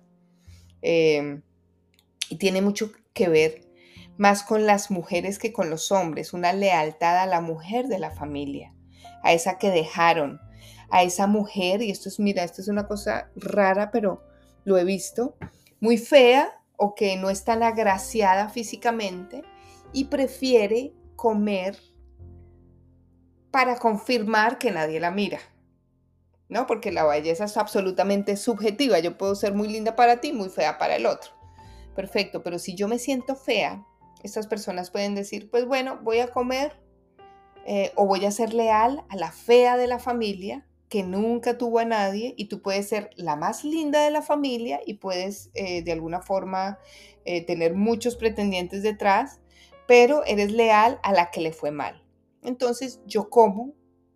Em, 0.80 1.42
y 2.30 2.36
tiene 2.36 2.62
mucho 2.62 2.90
que 3.12 3.28
ver 3.28 3.66
más 4.16 4.42
con 4.42 4.66
las 4.66 4.90
mujeres 4.90 5.38
que 5.38 5.52
con 5.52 5.68
los 5.68 5.92
hombres, 5.92 6.32
una 6.32 6.52
lealtad 6.52 7.18
a 7.18 7.26
la 7.26 7.40
mujer 7.40 7.86
de 7.88 7.98
la 7.98 8.10
familia, 8.10 8.74
a 9.22 9.32
esa 9.32 9.58
que 9.58 9.70
dejaron, 9.70 10.40
a 10.90 11.02
esa 11.02 11.26
mujer, 11.26 11.82
y 11.82 11.90
esto 11.90 12.08
es, 12.08 12.18
mira, 12.18 12.42
esto 12.42 12.62
es 12.62 12.68
una 12.68 12.86
cosa 12.86 13.30
rara, 13.36 13.90
pero 13.90 14.22
lo 14.64 14.78
he 14.78 14.84
visto, 14.84 15.36
muy 15.80 15.98
fea 15.98 16.59
o 16.82 16.94
que 16.94 17.14
no 17.18 17.28
es 17.28 17.44
tan 17.44 17.62
agraciada 17.62 18.48
físicamente 18.48 19.42
y 19.92 20.06
prefiere 20.06 20.94
comer 21.14 21.78
para 23.50 23.76
confirmar 23.76 24.56
que 24.56 24.70
nadie 24.70 24.98
la 24.98 25.10
mira. 25.10 25.40
¿No? 26.48 26.66
Porque 26.66 26.90
la 26.90 27.04
belleza 27.04 27.44
es 27.44 27.58
absolutamente 27.58 28.34
subjetiva. 28.38 28.98
Yo 28.98 29.18
puedo 29.18 29.34
ser 29.34 29.52
muy 29.52 29.68
linda 29.68 29.94
para 29.94 30.22
ti, 30.22 30.32
muy 30.32 30.48
fea 30.48 30.78
para 30.78 30.96
el 30.96 31.04
otro. 31.04 31.32
Perfecto, 31.94 32.42
pero 32.42 32.58
si 32.58 32.74
yo 32.74 32.88
me 32.88 32.98
siento 32.98 33.36
fea, 33.36 33.86
estas 34.22 34.46
personas 34.46 34.90
pueden 34.90 35.14
decir, 35.14 35.50
pues 35.50 35.66
bueno, 35.66 35.98
voy 36.02 36.20
a 36.20 36.32
comer 36.32 36.80
eh, 37.66 37.92
o 37.94 38.06
voy 38.06 38.24
a 38.24 38.30
ser 38.30 38.54
leal 38.54 39.04
a 39.10 39.16
la 39.16 39.32
fea 39.32 39.76
de 39.76 39.86
la 39.86 39.98
familia 39.98 40.66
que 40.90 41.04
nunca 41.04 41.56
tuvo 41.56 41.78
a 41.78 41.84
nadie 41.84 42.34
y 42.36 42.46
tú 42.46 42.60
puedes 42.60 42.88
ser 42.88 43.10
la 43.16 43.36
más 43.36 43.64
linda 43.64 44.04
de 44.04 44.10
la 44.10 44.22
familia 44.22 44.80
y 44.84 44.94
puedes 44.94 45.50
eh, 45.54 45.82
de 45.82 45.92
alguna 45.92 46.20
forma 46.20 46.78
eh, 47.24 47.46
tener 47.46 47.74
muchos 47.74 48.16
pretendientes 48.16 48.82
detrás, 48.82 49.40
pero 49.86 50.24
eres 50.24 50.50
leal 50.50 50.98
a 51.02 51.12
la 51.12 51.30
que 51.30 51.40
le 51.40 51.52
fue 51.52 51.70
mal. 51.70 52.02
Entonces 52.42 53.00
yo 53.06 53.30
como 53.30 53.72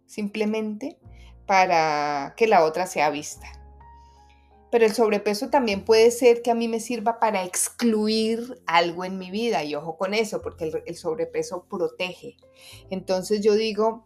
simplemente 0.07 0.99
para 1.47 2.35
que 2.37 2.49
la 2.49 2.65
otra 2.65 2.87
sea 2.87 3.09
vista. 3.09 3.47
Pero 4.71 4.87
el 4.87 4.93
sobrepeso 4.93 5.51
también 5.51 5.85
puede 5.85 6.11
ser 6.11 6.43
que 6.43 6.51
a 6.51 6.55
mí 6.57 6.67
me 6.67 6.81
sirva 6.81 7.21
para 7.21 7.45
excluir 7.45 8.61
algo 8.67 9.05
en 9.05 9.19
mi 9.19 9.31
vida. 9.31 9.63
Y 9.63 9.77
ojo 9.77 9.97
con 9.97 10.15
eso, 10.15 10.43
porque 10.43 10.73
el, 10.85 10.97
sobrepeso 10.97 11.67
protege. 11.69 12.37
Entonces 12.91 13.41
yo 13.41 13.55
digo, 13.55 14.05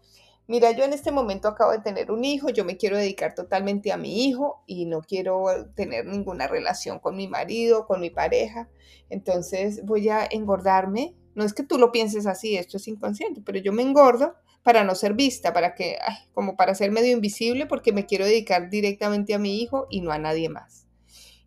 mira, 0.49 0.73
yo 0.73 0.83
en 0.85 0.93
este 0.93 1.13
momento 1.13 1.47
acabo 1.47 1.71
de 1.71 1.79
tener 1.79 2.11
un 2.11 2.25
hijo, 2.25 2.49
yo 2.51 2.65
me 2.65 2.77
quiero 2.77 2.97
dedicar 2.97 3.35
totalmente 3.37 3.93
a 3.93 3.97
mi 3.97 4.27
hijo 4.27 4.65
y 4.67 4.87
no 4.87 5.03
quiero 5.03 5.45
tener 5.77 6.07
ninguna 6.07 6.49
relación 6.49 6.99
con 6.99 7.17
mi 7.17 7.29
marido, 7.29 7.87
con 7.87 8.01
mi 8.01 8.11
pareja. 8.11 8.69
Entonces 9.09 9.85
voy 9.85 10.09
a 10.09 10.27
engordarme 10.29 11.15
no 11.39 11.45
es 11.45 11.55
que 11.55 11.63
tú 11.63 11.79
lo 11.79 11.93
pienses 11.93 12.27
así, 12.27 12.57
esto 12.57 12.79
es 12.79 12.89
inconsciente, 12.89 13.41
pero 13.41 13.61
yo 13.61 13.73
me 13.73 13.83
engordo 13.83 14.35
para 14.65 14.83
no 14.83 14.97
ser 14.97 15.15
vista, 15.15 15.53
para 15.53 15.77
que, 15.77 15.97
como 16.35 16.57
para 16.57 16.75
ser 16.75 16.91
medio 16.91 17.13
invisible, 17.13 17.67
porque 17.67 17.93
me 17.93 18.07
quiero 18.07 18.25
dedicar 18.25 18.71
directamente 18.71 19.35
a 19.35 19.39
mi 19.39 19.63
hijo 19.63 19.87
y 19.89 20.01
no 20.01 20.11
a 20.11 20.19
nadie 20.19 20.49
más. 20.49 20.89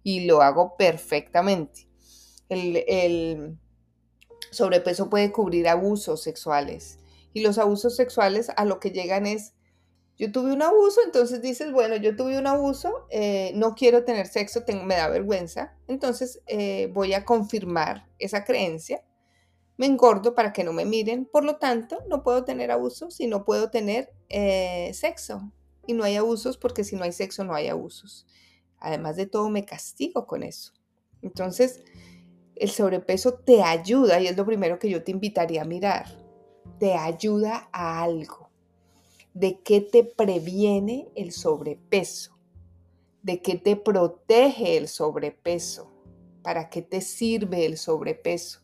Y 0.02 0.28
lo 0.28 0.42
hago 0.42 0.78
perfectamente. 0.78 1.90
El, 2.48 2.86
el 2.88 3.58
sobrepeso 4.50 5.10
puede 5.10 5.34
cubrir 5.34 5.68
abusos 5.68 6.24
sexuales. 6.24 7.01
Y 7.34 7.42
los 7.42 7.58
abusos 7.58 7.96
sexuales 7.96 8.52
a 8.56 8.66
lo 8.66 8.80
que 8.80 8.92
llegan 8.92 9.26
es, 9.26 9.54
yo 10.18 10.32
tuve 10.32 10.54
un 10.54 10.62
abuso, 10.62 11.02
entonces 11.06 11.42
dices, 11.42 11.72
bueno, 11.72 11.96
yo 11.96 12.16
tuve 12.16 12.38
un 12.38 12.48
abuso, 12.48 13.08
eh, 13.10 13.52
no 13.56 13.76
quiero 13.76 14.04
tener 14.04 14.28
sexo, 14.28 14.64
me 14.84 14.96
da 14.96 15.08
vergüenza, 15.08 15.76
entonces 15.88 16.42
eh, 16.48 16.90
voy 16.94 17.14
a 17.14 17.26
confirmar 17.26 18.08
esa 18.20 18.44
creencia 18.44 19.04
me 19.82 19.88
engordo 19.88 20.36
para 20.36 20.54
que 20.54 20.64
no 20.64 20.74
me 20.74 20.86
miren, 20.86 21.26
por 21.26 21.44
lo 21.44 21.56
tanto, 21.56 22.04
no 22.08 22.22
puedo 22.22 22.44
tener 22.44 22.70
abusos 22.70 23.20
y 23.20 23.26
no 23.26 23.46
puedo 23.46 23.72
tener 23.72 24.14
eh, 24.30 24.92
sexo. 24.94 25.52
Y 25.88 25.94
no 25.94 26.04
hay 26.04 26.18
abusos 26.18 26.56
porque 26.56 26.84
si 26.84 26.96
no 26.96 27.04
hay 27.04 27.12
sexo 27.12 27.44
no 27.44 27.56
hay 27.56 27.68
abusos. 27.68 28.28
Además 28.78 29.16
de 29.16 29.26
todo, 29.26 29.50
me 29.50 29.66
castigo 29.66 30.28
con 30.28 30.44
eso. 30.44 30.74
Entonces, 31.24 31.84
el 32.56 32.70
sobrepeso 32.70 33.34
te 33.34 33.64
ayuda 33.64 34.20
y 34.20 34.28
es 34.28 34.38
lo 34.38 34.46
primero 34.46 34.78
que 34.78 34.88
yo 34.88 35.04
te 35.04 35.10
invitaría 35.10 35.64
a 35.64 35.66
mirar. 35.66 36.06
Te 36.82 36.96
ayuda 36.96 37.70
a 37.72 38.02
algo. 38.02 38.50
¿De 39.36 39.60
qué 39.60 39.82
te 39.82 40.04
previene 40.04 41.08
el 41.14 41.32
sobrepeso? 41.32 42.36
¿De 43.22 43.40
qué 43.44 43.54
te 43.56 43.76
protege 43.76 44.78
el 44.78 44.88
sobrepeso? 44.88 45.92
¿Para 46.42 46.72
qué 46.72 46.82
te 46.82 47.02
sirve 47.02 47.68
el 47.68 47.78
sobrepeso? 47.78 48.62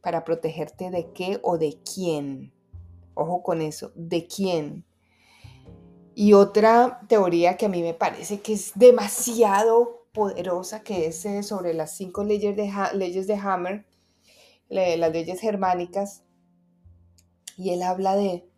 para 0.00 0.24
protegerte 0.24 0.90
de 0.90 1.12
qué 1.12 1.40
o 1.42 1.58
de 1.58 1.78
quién. 1.82 2.52
Ojo 3.14 3.42
con 3.42 3.60
eso, 3.60 3.92
de 3.94 4.26
quién. 4.26 4.84
Y 6.14 6.32
otra 6.32 7.00
teoría 7.08 7.56
que 7.56 7.66
a 7.66 7.68
mí 7.68 7.82
me 7.82 7.94
parece 7.94 8.40
que 8.40 8.54
es 8.54 8.72
demasiado 8.74 10.06
poderosa, 10.12 10.82
que 10.82 11.06
es 11.06 11.24
eh, 11.24 11.42
sobre 11.42 11.74
las 11.74 11.96
cinco 11.96 12.24
leyes 12.24 12.56
de, 12.56 12.72
leyes 12.94 13.26
de 13.26 13.34
Hammer, 13.34 13.86
las 14.68 15.12
leyes 15.12 15.40
germánicas, 15.40 16.24
y 17.60 17.70
él 17.74 17.82
habla 17.82 18.16
de 18.16 18.48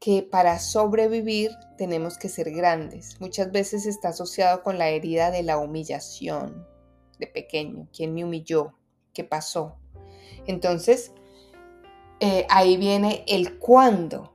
que 0.00 0.22
para 0.22 0.58
sobrevivir 0.58 1.50
tenemos 1.76 2.16
que 2.16 2.30
ser 2.30 2.50
grandes. 2.50 3.20
Muchas 3.20 3.52
veces 3.52 3.84
está 3.84 4.08
asociado 4.08 4.62
con 4.62 4.78
la 4.78 4.88
herida 4.88 5.30
de 5.30 5.42
la 5.42 5.58
humillación 5.58 6.66
de 7.18 7.26
pequeño. 7.26 7.88
¿Quién 7.94 8.14
me 8.14 8.24
humilló? 8.24 8.72
¿Qué 9.12 9.22
pasó? 9.22 9.76
Entonces, 10.46 11.12
eh, 12.20 12.46
ahí 12.48 12.78
viene 12.78 13.22
el 13.28 13.58
cuándo, 13.58 14.34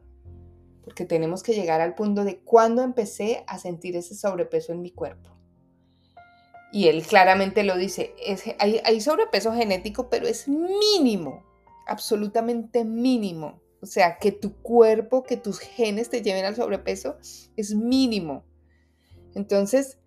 porque 0.83 1.05
tenemos 1.05 1.41
que 1.41 1.53
llegar 1.53 1.81
al 1.81 1.95
punto 1.95 2.23
de 2.23 2.37
cuándo 2.37 2.83
empecé 2.83 3.43
a 3.47 3.57
sentir 3.57 3.95
ese 3.95 4.13
sobrepeso 4.13 4.73
en 4.73 4.83
mi 4.83 4.91
cuerpo. 4.91 5.31
Y 6.71 6.87
él 6.87 7.03
claramente 7.03 7.63
lo 7.63 7.75
dice, 7.75 8.13
hay, 8.59 8.79
hay 8.83 9.01
sobrepeso 9.01 9.53
genético, 9.53 10.07
pero 10.07 10.27
es 10.27 10.47
mínimo, 10.47 11.43
absolutamente 11.87 12.85
mínimo. 12.85 13.59
O 13.81 13.85
sea, 13.85 14.17
que 14.17 14.31
tu 14.31 14.55
cuerpo, 14.61 15.23
que 15.23 15.37
tus 15.37 15.59
genes 15.59 16.09
te 16.09 16.21
lleven 16.21 16.45
al 16.45 16.55
sobrepeso 16.55 17.17
es 17.55 17.75
mínimo. 17.75 18.43
Entonces, 19.35 19.99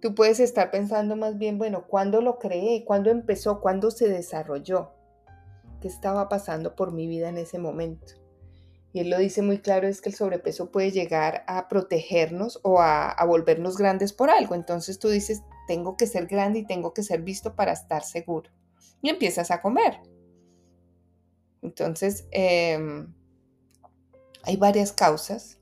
tú 0.00 0.14
puedes 0.14 0.40
estar 0.40 0.70
pensando 0.70 1.16
más 1.16 1.38
bien, 1.38 1.58
bueno, 1.58 1.86
¿cuándo 1.86 2.20
lo 2.20 2.38
creé? 2.38 2.84
¿Cuándo 2.84 3.10
empezó? 3.10 3.60
¿Cuándo 3.60 3.90
se 3.90 4.08
desarrolló? 4.08 4.96
qué 5.80 5.88
estaba 5.88 6.28
pasando 6.28 6.74
por 6.74 6.92
mi 6.92 7.06
vida 7.06 7.28
en 7.28 7.38
ese 7.38 7.58
momento. 7.58 8.14
Y 8.92 9.00
él 9.00 9.10
lo 9.10 9.18
dice 9.18 9.42
muy 9.42 9.58
claro, 9.58 9.86
es 9.86 10.00
que 10.00 10.08
el 10.08 10.14
sobrepeso 10.14 10.70
puede 10.70 10.90
llegar 10.90 11.44
a 11.46 11.68
protegernos 11.68 12.60
o 12.62 12.80
a, 12.80 13.14
volvernos 13.26 13.76
grandes 13.76 14.14
por 14.14 14.30
algo. 14.30 14.54
Entonces 14.54 14.98
tú 14.98 15.08
dices, 15.08 15.42
tengo 15.68 15.96
que 15.96 16.06
ser 16.06 16.26
grande 16.26 16.60
y 16.60 16.66
tengo 16.66 16.94
que 16.94 17.02
ser 17.02 17.20
visto 17.20 17.54
para 17.54 17.72
estar 17.72 18.02
seguro. 18.04 18.50
Y 19.02 19.10
empiezas 19.10 19.50
a 19.50 19.60
comer. 19.60 20.00
Entonces, 21.66 22.26
em, 22.30 23.12
hay 24.42 24.56
varias 24.56 24.92
causas 24.92 25.58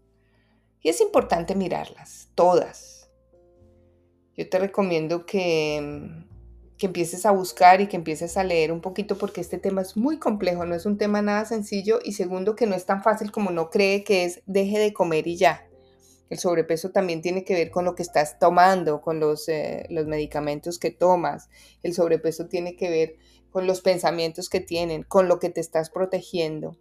y 0.80 0.90
es 0.90 1.00
importante 1.00 1.54
mirarlas, 1.54 2.28
todas. 2.34 3.10
Yo 4.36 4.48
te 4.48 4.58
recomiendo 4.58 5.26
que 5.26 5.76
em, 5.76 6.24
que 6.78 6.86
empieces 6.86 7.24
a 7.24 7.30
buscar 7.30 7.80
y 7.80 7.86
que 7.86 7.96
empieces 7.96 8.36
a 8.36 8.44
leer 8.44 8.72
un 8.72 8.80
poquito 8.80 9.16
porque 9.16 9.40
este 9.40 9.58
tema 9.58 9.82
es 9.82 9.96
muy 9.96 10.18
complejo, 10.18 10.64
no 10.64 10.74
es 10.74 10.86
un 10.86 10.98
tema 10.98 11.22
nada 11.22 11.44
sencillo 11.44 12.00
y 12.02 12.12
segundo 12.12 12.56
que 12.56 12.66
no 12.66 12.74
es 12.74 12.84
tan 12.84 13.02
fácil 13.02 13.30
como 13.30 13.50
no 13.50 13.70
cree 13.70 14.02
que 14.02 14.24
es 14.24 14.42
deje 14.46 14.78
de 14.78 14.92
comer 14.92 15.26
y 15.26 15.36
ya. 15.36 15.66
El 16.30 16.38
sobrepeso 16.38 16.90
también 16.90 17.22
tiene 17.22 17.44
que 17.44 17.54
ver 17.54 17.70
con 17.70 17.84
lo 17.84 17.94
que 17.94 18.02
estás 18.02 18.38
tomando, 18.38 19.02
con 19.02 19.20
los, 19.20 19.48
eh, 19.48 19.86
los 19.90 20.06
medicamentos 20.06 20.78
que 20.78 20.90
tomas. 20.90 21.48
El 21.82 21.94
sobrepeso 21.94 22.48
tiene 22.48 22.76
que 22.76 22.90
ver 22.90 23.16
con 23.54 23.66
los 23.66 23.80
pensamientos 23.80 24.50
que 24.50 24.60
tienen, 24.60 25.04
con 25.04 25.28
lo 25.28 25.38
que 25.38 25.48
te 25.48 25.62
estás 25.62 25.88
protegiendo 25.88 26.76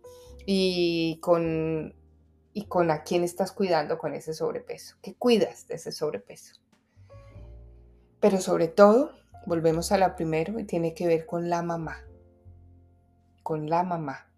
y 0.46 1.20
con, 1.22 1.96
y 2.52 2.66
con 2.66 2.92
a 2.92 3.04
quién 3.04 3.24
estás 3.24 3.54
cuidando 3.54 3.98
con 3.98 4.14
ese 4.14 4.34
sobrepeso. 4.34 4.98
¿Qué 5.02 5.16
cuidas 5.16 5.68
de 5.68 5.76
ese 5.76 5.94
sobrepeso? 5.94 6.56
Pero 8.20 8.42
sobre 8.42 8.68
todo, 8.68 9.12
Volvemos 9.46 9.92
a 9.92 9.98
la 9.98 10.16
primero 10.16 10.58
y 10.58 10.64
tiene 10.64 10.94
que 10.94 11.06
ver 11.06 11.26
con 11.26 11.50
la 11.50 11.62
mamá, 11.62 11.98
con 13.42 13.70
la 13.70 13.84
mamá 13.84 14.32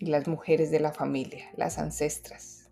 y 0.00 0.06
las 0.06 0.26
mujeres 0.26 0.72
de 0.72 0.80
la 0.80 0.92
familia, 0.92 1.52
las 1.56 1.78
ancestras. 1.78 2.68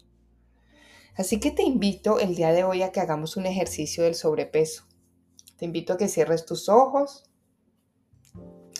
Así 1.15 1.39
que 1.39 1.53
te 1.53 1.63
invito 1.63 2.19
el 2.19 2.35
día 2.35 2.53
de 2.53 2.65
hoy 2.65 2.83
a 2.83 2.91
que 2.91 2.99
hagamos 2.99 3.37
un 3.37 3.47
ejercicio 3.47 4.03
del 4.03 4.17
sobrepeso. 4.17 4.89
Te 5.57 5.67
invito 5.67 5.93
a 5.93 5.97
que 5.97 6.09
cierres 6.09 6.47
tus 6.47 6.69
ojos, 6.69 7.31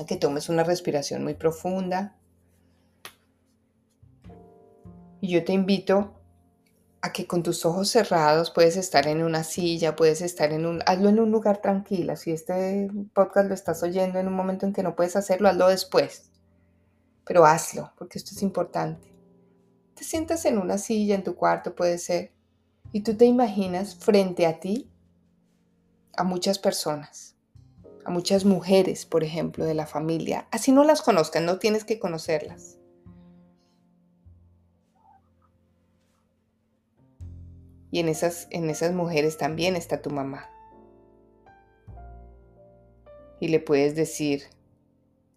a 0.01 0.07
que 0.07 0.17
tomes 0.17 0.49
una 0.49 0.65
respiración 0.65 1.25
muy 1.25 1.35
profunda. 1.35 2.17
Y 5.21 5.29
yo 5.29 5.45
te 5.45 5.53
invito 5.53 6.13
a 7.03 7.13
que 7.13 7.27
con 7.27 7.43
tus 7.43 7.67
ojos 7.67 7.91
cerrados 7.91 8.51
puedes 8.51 8.77
estar 8.77 9.09
en 9.09 9.23
una 9.23 9.43
silla, 9.43 9.97
puedes 9.97 10.23
estar 10.23 10.53
en 10.53 10.67
un, 10.67 10.83
hazlo 10.87 11.09
en 11.09 11.19
un 11.19 11.33
lugar 11.33 11.61
tranquilo. 11.61 12.17
Si 12.17 12.31
este 12.31 12.89
podcast 13.13 13.49
lo 13.49 13.55
estás 13.55 13.83
oyendo 13.83 14.19
en 14.19 14.29
un 14.29 14.35
momento 14.35 14.67
en 14.67 14.73
que 14.73 14.85
no 14.85 14.95
puedes 14.95 15.17
hacerlo, 15.17 15.49
hazlo 15.49 15.69
después. 15.69 16.31
Pero 17.25 17.45
hazlo, 17.45 17.93
porque 17.99 18.19
esto 18.19 18.31
es 18.35 18.43
importante. 18.43 19.13
Te 19.95 20.05
sientas 20.05 20.45
en 20.45 20.59
una 20.59 20.79
silla 20.79 21.15
en 21.15 21.25
tu 21.25 21.35
cuarto, 21.35 21.75
puede 21.75 21.99
ser, 21.99 22.33
y 22.93 23.03
tú 23.03 23.15
te 23.15 23.25
imaginas 23.25 23.97
frente 23.97 24.47
a 24.47 24.61
ti 24.61 24.91
a 26.17 26.25
muchas 26.25 26.59
personas, 26.59 27.37
a 28.05 28.11
muchas 28.11 28.45
mujeres, 28.45 29.07
por 29.07 29.25
ejemplo, 29.25 29.65
de 29.65 29.75
la 29.75 29.87
familia. 29.87 30.47
Así 30.51 30.73
no 30.73 30.85
las 30.85 31.03
conozcan, 31.03 31.45
no 31.47 31.59
tienes 31.59 31.85
que 31.85 31.99
conocerlas. 31.99 32.79
Y 37.91 38.01
en 38.01 38.09
esas, 38.09 38.49
en 38.51 38.71
esas 38.71 38.93
mujeres 38.93 39.37
también 39.37 39.77
está 39.77 40.01
tu 40.01 40.11
mamá. 40.11 40.49
Y 43.39 43.49
le 43.49 43.61
puedes 43.61 43.95
decir, 43.95 44.45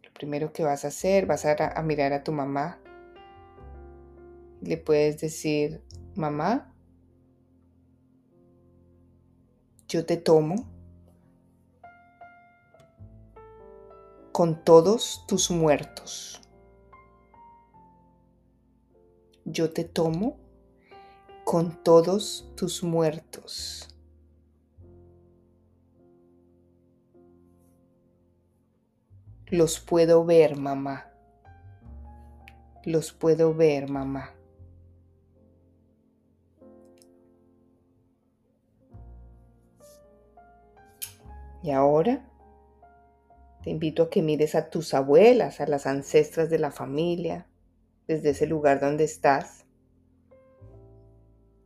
lo 0.03 0.13
primero 0.13 0.53
que 0.53 0.63
vas 0.63 0.86
a 0.86 0.88
hacer, 0.88 1.25
vas 1.25 1.45
a, 1.45 1.55
a 1.55 1.81
mirar 1.84 2.13
a 2.13 2.24
tu 2.24 2.31
mamá. 2.31 2.79
Le 4.62 4.77
puedes 4.77 5.19
decir, 5.19 5.84
mamá, 6.15 6.74
yo 9.88 10.05
te 10.05 10.17
tomo 10.17 10.75
con 14.36 14.65
todos 14.65 15.24
tus 15.30 15.50
muertos. 15.50 16.42
Yo 19.46 19.72
te 19.72 19.86
tomo 19.86 20.36
con 21.46 21.82
todos 21.86 22.51
tus 22.58 22.84
muertos. 22.84 23.88
Los 29.46 29.80
puedo 29.80 30.25
ver, 30.25 30.58
mamá. 30.58 31.10
Los 32.84 33.13
puedo 33.13 33.54
ver, 33.54 33.89
mamá. 33.89 34.32
Y 41.63 41.72
ahora 41.72 42.35
te 43.65 43.72
invito 43.72 44.03
a 44.03 44.10
que 44.12 44.22
mires 44.22 44.53
a 44.53 44.69
tus 44.69 44.93
abuelas, 44.93 45.60
a 45.60 45.65
las 45.65 45.88
ancestras 45.88 46.51
de 46.51 46.60
la 46.60 46.69
familia, 46.69 47.48
desde 48.05 48.29
ese 48.29 48.45
lugar 48.45 48.79
donde 48.79 49.05
estás 49.05 49.65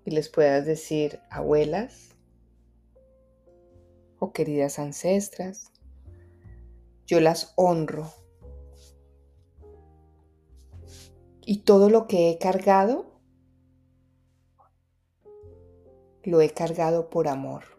y 0.06 0.12
les 0.12 0.30
puedas 0.30 0.66
decir 0.66 1.20
abuelas 1.30 2.16
o 4.18 4.32
queridas 4.32 4.80
ancestras, 4.80 5.74
yo 7.06 7.20
las 7.20 7.52
honro. 7.58 8.10
Y 11.46 11.64
todo 11.64 11.90
lo 11.90 12.08
que 12.08 12.30
he 12.30 12.38
cargado, 12.38 13.20
lo 16.24 16.40
he 16.40 16.52
cargado 16.52 17.10
por 17.10 17.28
amor. 17.28 17.79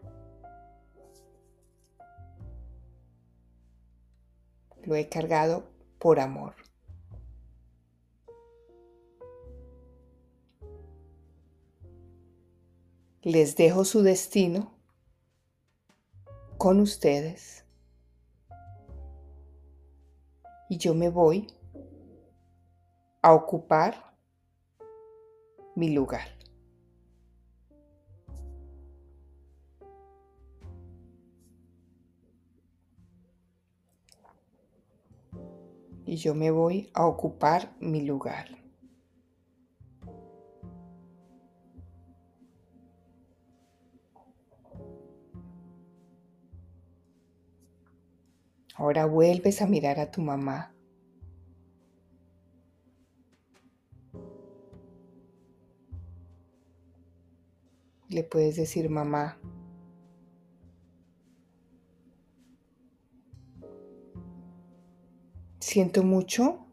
Lo 4.83 4.95
he 4.95 5.09
cargado 5.09 5.63
por 5.99 6.19
amor. 6.19 6.55
les 13.23 13.55
dejo 13.55 13.85
su 13.85 14.01
destino 14.01 14.71
con 16.57 16.79
ustedes 16.79 17.65
y 20.69 20.77
yo 20.77 20.95
me 20.95 21.09
voy 21.09 21.47
a 23.21 23.33
ocupar 23.33 24.15
mi 25.75 25.91
lugar. 25.91 26.40
Y 36.11 36.17
yo 36.17 36.35
me 36.35 36.51
voy 36.51 36.89
a 36.93 37.05
ocupar 37.05 37.73
mi 37.79 38.01
lugar. 38.01 38.49
Ahora 48.75 49.05
vuelves 49.05 49.61
a 49.61 49.67
mirar 49.67 50.01
a 50.01 50.11
tu 50.11 50.21
mamá. 50.21 50.75
Le 58.09 58.25
puedes 58.25 58.57
decir, 58.57 58.89
mamá, 58.89 59.39
siento 65.71 66.03
mucho 66.03 66.65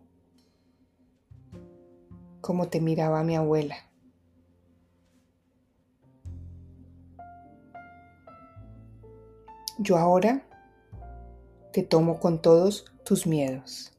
como 2.41 2.67
te 2.67 2.81
miraba 2.81 3.23
mi 3.23 3.37
abuela. 3.37 3.77
Yo 9.79 9.99
ahora 9.99 10.43
te 11.73 11.85
tomo 11.85 12.19
con 12.19 12.43
todos 12.43 12.87
tus 13.05 13.25
miedos, 13.25 13.97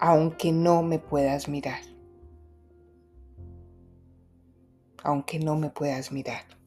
aunque 0.00 0.50
no 0.50 0.82
me 0.82 0.98
puedas 0.98 1.46
mirar, 1.46 1.82
aunque 5.04 5.38
no 5.38 5.54
me 5.54 5.70
puedas 5.70 6.10
mirar. 6.10 6.61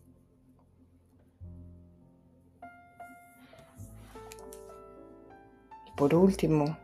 Por 5.96 6.14
último, 6.14 6.78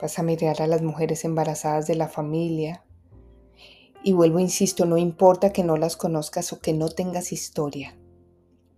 vas 0.00 0.18
a 0.18 0.22
mirar 0.22 0.62
a 0.62 0.66
las 0.66 0.82
mujeres 0.82 1.24
embarazadas 1.24 1.86
de 1.86 1.94
la 1.94 2.08
familia. 2.08 2.84
Y 4.02 4.12
vuelvo, 4.12 4.38
insisto, 4.38 4.86
no 4.86 4.96
importa 4.96 5.52
que 5.52 5.64
no 5.64 5.76
las 5.76 5.96
conozcas 5.96 6.52
o 6.52 6.60
que 6.60 6.72
no 6.72 6.88
tengas 6.88 7.32
historia, 7.32 7.96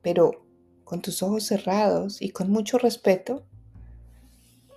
pero 0.03 0.45
con 0.85 1.01
tus 1.01 1.23
ojos 1.23 1.45
cerrados 1.45 2.21
y 2.21 2.31
con 2.31 2.51
mucho 2.51 2.77
respeto, 2.77 3.45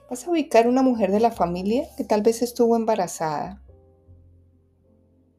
vas 0.09 0.25
a 0.25 0.31
ubicar 0.31 0.67
una 0.67 0.83
mujer 0.83 1.11
de 1.11 1.19
la 1.19 1.31
familia 1.31 1.87
que 1.97 2.03
tal 2.03 2.21
vez 2.21 2.41
estuvo 2.41 2.75
embarazada 2.75 3.61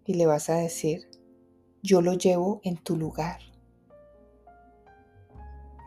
y 0.05 0.15
le 0.15 0.27
vas 0.27 0.51
a 0.51 0.57
decir, 0.57 1.09
yo 1.83 2.03
lo 2.03 2.15
llevo 2.15 2.61
en 2.65 2.77
tu 2.77 2.97
lugar. 2.97 3.41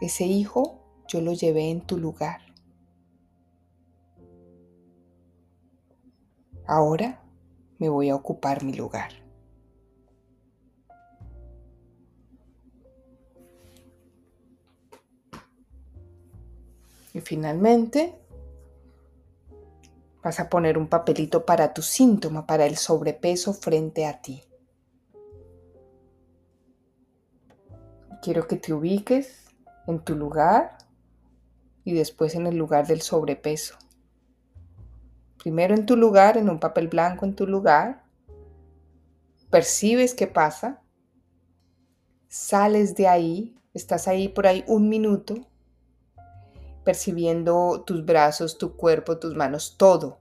Ese 0.02 0.25
hijo 0.25 0.80
yo 1.08 1.21
lo 1.21 1.34
llevé 1.34 1.69
en 1.69 1.82
tu 1.82 1.97
lugar. 1.97 2.49
Ahora 6.72 7.20
me 7.80 7.90
voy 7.90 8.12
a 8.12 8.16
ocupar 8.16 8.64
mi 8.64 8.76
lugar. 8.76 9.10
Y 17.12 17.22
finalmente, 17.22 18.14
vas 20.22 20.40
a 20.40 20.48
poner 20.48 20.78
un 20.78 20.88
papelito 20.88 21.44
para 21.44 21.74
tu 21.74 21.82
síntoma, 21.82 22.46
para 22.46 22.68
el 22.68 22.78
sobrepeso 22.78 23.56
frente 23.56 24.06
a 24.06 24.22
ti. 24.22 24.44
Quiero 28.22 28.46
que 28.46 28.58
te 28.58 28.74
ubiques 28.74 29.48
en 29.88 30.04
tu 30.04 30.14
lugar 30.14 30.78
y 31.84 31.94
después 31.94 32.36
en 32.36 32.46
el 32.46 32.58
lugar 32.58 32.86
del 32.86 33.02
sobrepeso. 33.02 33.76
Primero 35.39 35.73
en 35.73 35.86
tu 35.86 35.95
lugar, 35.95 36.38
en 36.38 36.49
un 36.49 36.60
papel 36.60 36.88
blanco 36.88 37.25
en 37.25 37.36
tu 37.36 37.47
lugar. 37.47 38.04
Percibes 39.49 40.13
qué 40.13 40.28
pasa. 40.28 40.84
Sales 42.28 42.95
de 42.95 43.08
ahí. 43.08 43.56
Estás 43.73 44.08
ahí 44.08 44.28
por 44.28 44.47
ahí 44.47 44.63
un 44.67 44.89
minuto 44.89 45.47
percibiendo 46.84 47.84
tus 47.86 48.06
brazos, 48.06 48.58
tu 48.58 48.75
cuerpo, 48.75 49.19
tus 49.19 49.36
manos, 49.36 49.75
todo. 49.78 50.19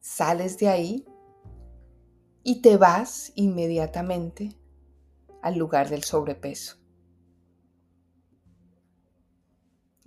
Sales 0.00 0.58
de 0.58 0.68
ahí 0.68 1.06
y 2.42 2.62
te 2.62 2.76
vas 2.76 3.32
inmediatamente 3.34 4.56
al 5.42 5.58
lugar 5.58 5.88
del 5.88 6.04
sobrepeso. 6.04 6.76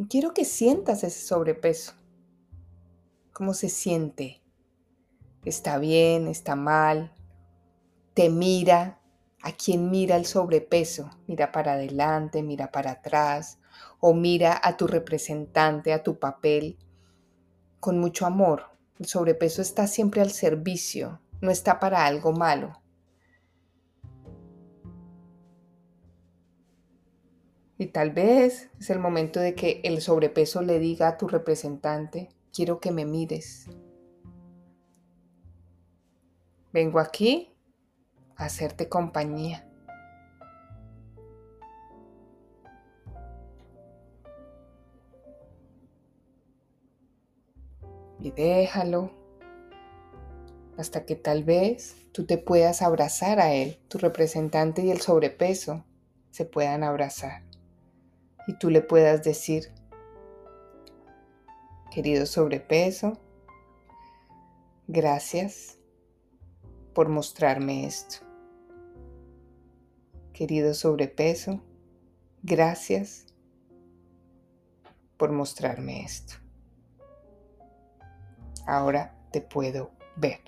Quiero 0.10 0.34
que 0.34 0.46
sientas 0.46 1.04
ese 1.04 1.26
sobrepeso. 1.26 1.94
¿Cómo 3.34 3.56
se 3.56 3.70
siente? 3.70 4.44
¿Está 5.44 5.80
bien? 5.80 6.28
¿Está 6.28 6.56
mal? 6.56 7.12
¿Te 8.14 8.30
mira? 8.30 9.00
¿A 9.42 9.54
quién 9.54 9.90
mira 9.90 10.18
el 10.18 10.28
sobrepeso? 10.28 11.10
¿Mira 11.26 11.52
para 11.52 11.74
adelante? 11.74 12.44
¿Mira 12.44 12.72
para 12.72 12.92
atrás? 12.92 13.58
¿O 14.00 14.14
mira 14.14 14.62
a 14.64 14.78
tu 14.78 14.86
representante, 14.86 15.94
a 15.94 16.04
tu 16.04 16.20
papel? 16.20 16.78
Con 17.80 17.98
mucho 17.98 18.28
amor. 18.28 18.66
El 19.00 19.08
sobrepeso 19.08 19.64
está 19.64 19.88
siempre 19.88 20.22
al 20.22 20.30
servicio, 20.30 21.20
no 21.42 21.50
está 21.50 21.80
para 21.80 22.06
algo 22.06 22.34
malo. 22.34 22.84
Y 27.80 27.88
tal 27.88 28.12
vez 28.12 28.70
es 28.80 28.92
el 28.92 29.00
momento 29.00 29.40
de 29.40 29.56
que 29.56 29.82
el 29.84 30.02
sobrepeso 30.02 30.62
le 30.62 30.78
diga 30.78 31.08
a 31.08 31.18
tu 31.18 31.28
representante, 31.28 32.30
quiero 32.54 32.80
que 32.80 32.92
me 32.92 33.06
mires. 33.06 33.68
Vengo 36.72 37.00
aquí 37.00 37.54
a 38.36 38.46
hacerte 38.46 38.88
compañía. 38.90 39.68
Y 48.20 48.32
déjalo 48.32 49.12
hasta 50.78 51.06
que 51.06 51.16
tal 51.16 51.44
vez 51.44 51.96
tú 52.14 52.26
te 52.26 52.38
puedas 52.38 52.82
abrazar 52.82 53.40
a 53.40 53.54
él, 53.54 53.80
tu 53.90 53.98
representante 53.98 54.82
y 54.84 54.92
el 54.92 55.02
sobrepeso 55.02 55.84
se 56.32 56.46
puedan 56.46 56.84
abrazar 56.84 57.44
y 58.48 58.54
tú 58.54 58.70
le 58.70 58.82
puedas 58.82 59.24
decir, 59.24 59.72
querido 61.94 62.26
sobrepeso, 62.26 63.14
gracias 64.88 65.78
por 66.96 67.08
mostrarme 67.08 67.86
esto. 67.86 68.26
Querido 70.34 70.74
sobrepeso, 70.74 71.62
gracias 72.42 73.28
por 75.18 75.32
mostrarme 75.32 76.04
esto. 76.04 76.34
Ahora 78.66 79.16
te 79.32 79.42
puedo 79.42 79.92
ver. 80.16 80.42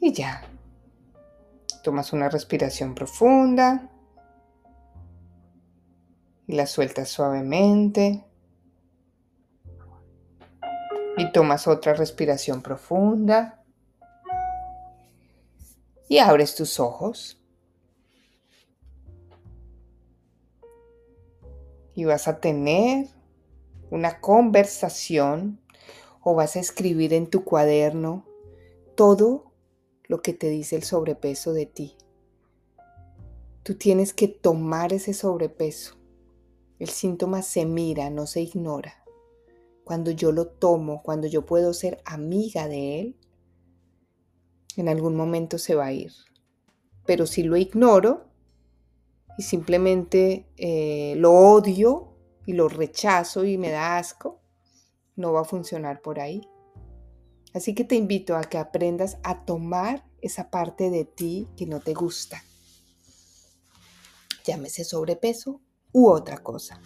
Y 0.00 0.12
ya, 0.12 0.42
Tomas 1.82 2.12
una 2.12 2.28
respiración 2.28 2.94
profunda 2.94 3.91
y 6.52 6.54
la 6.54 6.66
sueltas 6.66 7.08
suavemente. 7.08 8.26
Y 11.16 11.32
tomas 11.32 11.66
otra 11.66 11.94
respiración 11.94 12.60
profunda. 12.60 13.64
Y 16.10 16.18
abres 16.18 16.54
tus 16.54 16.78
ojos. 16.78 17.42
Y 21.94 22.04
vas 22.04 22.28
a 22.28 22.38
tener 22.38 23.06
una 23.88 24.20
conversación 24.20 25.58
o 26.20 26.34
vas 26.34 26.56
a 26.56 26.60
escribir 26.60 27.14
en 27.14 27.30
tu 27.30 27.44
cuaderno 27.44 28.26
todo 28.94 29.54
lo 30.04 30.20
que 30.20 30.34
te 30.34 30.50
dice 30.50 30.76
el 30.76 30.82
sobrepeso 30.82 31.54
de 31.54 31.64
ti. 31.64 31.96
Tú 33.62 33.74
tienes 33.74 34.12
que 34.12 34.28
tomar 34.28 34.92
ese 34.92 35.14
sobrepeso. 35.14 36.01
El 36.82 36.88
síntoma 36.88 37.42
se 37.42 37.64
mira, 37.64 38.10
no 38.10 38.26
se 38.26 38.40
ignora. 38.40 39.04
Cuando 39.84 40.10
yo 40.10 40.32
lo 40.32 40.48
tomo, 40.48 41.00
cuando 41.04 41.28
yo 41.28 41.46
puedo 41.46 41.74
ser 41.74 42.02
amiga 42.04 42.66
de 42.66 42.98
él, 42.98 43.16
en 44.76 44.88
algún 44.88 45.14
momento 45.14 45.58
se 45.58 45.76
va 45.76 45.86
a 45.86 45.92
ir. 45.92 46.12
Pero 47.06 47.26
si 47.26 47.44
lo 47.44 47.56
ignoro 47.56 48.24
y 49.38 49.44
simplemente 49.44 50.48
eh, 50.56 51.14
lo 51.18 51.30
odio 51.30 52.16
y 52.46 52.54
lo 52.54 52.68
rechazo 52.68 53.44
y 53.44 53.58
me 53.58 53.70
da 53.70 53.96
asco, 53.96 54.40
no 55.14 55.32
va 55.32 55.42
a 55.42 55.44
funcionar 55.44 56.02
por 56.02 56.18
ahí. 56.18 56.40
Así 57.54 57.76
que 57.76 57.84
te 57.84 57.94
invito 57.94 58.34
a 58.34 58.42
que 58.42 58.58
aprendas 58.58 59.18
a 59.22 59.44
tomar 59.44 60.04
esa 60.20 60.50
parte 60.50 60.90
de 60.90 61.04
ti 61.04 61.46
que 61.56 61.64
no 61.64 61.78
te 61.78 61.94
gusta. 61.94 62.42
Llámese 64.44 64.82
sobrepeso 64.82 65.60
u 65.92 66.08
otra 66.08 66.38
cosa. 66.38 66.80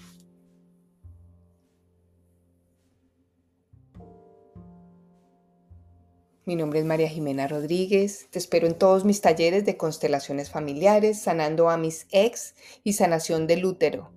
Mi 6.45 6.55
nombre 6.55 6.79
es 6.79 6.85
María 6.85 7.09
Jimena 7.09 7.49
Rodríguez. 7.49 8.29
Te 8.31 8.39
espero 8.39 8.69
en 8.69 8.79
todos 8.79 9.05
mis 9.05 9.21
talleres 9.21 9.65
de 9.65 9.77
constelaciones 9.77 10.49
familiares, 10.49 11.21
sanando 11.21 11.71
a 11.71 11.77
mis 11.77 12.07
ex 12.13 12.55
y 12.85 12.93
sanación 12.93 13.49
del 13.49 13.65
útero. 13.65 14.13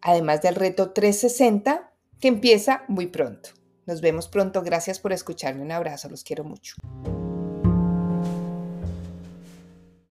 Además 0.00 0.42
del 0.42 0.56
reto 0.56 0.90
360 0.90 1.92
que 2.20 2.28
empieza 2.28 2.82
muy 2.88 3.06
pronto. 3.06 3.50
Nos 3.86 4.00
vemos 4.00 4.26
pronto. 4.26 4.62
Gracias 4.62 4.98
por 4.98 5.12
escucharme. 5.12 5.62
Un 5.62 5.70
abrazo. 5.70 6.08
Los 6.08 6.24
quiero 6.24 6.42
mucho. 6.42 6.74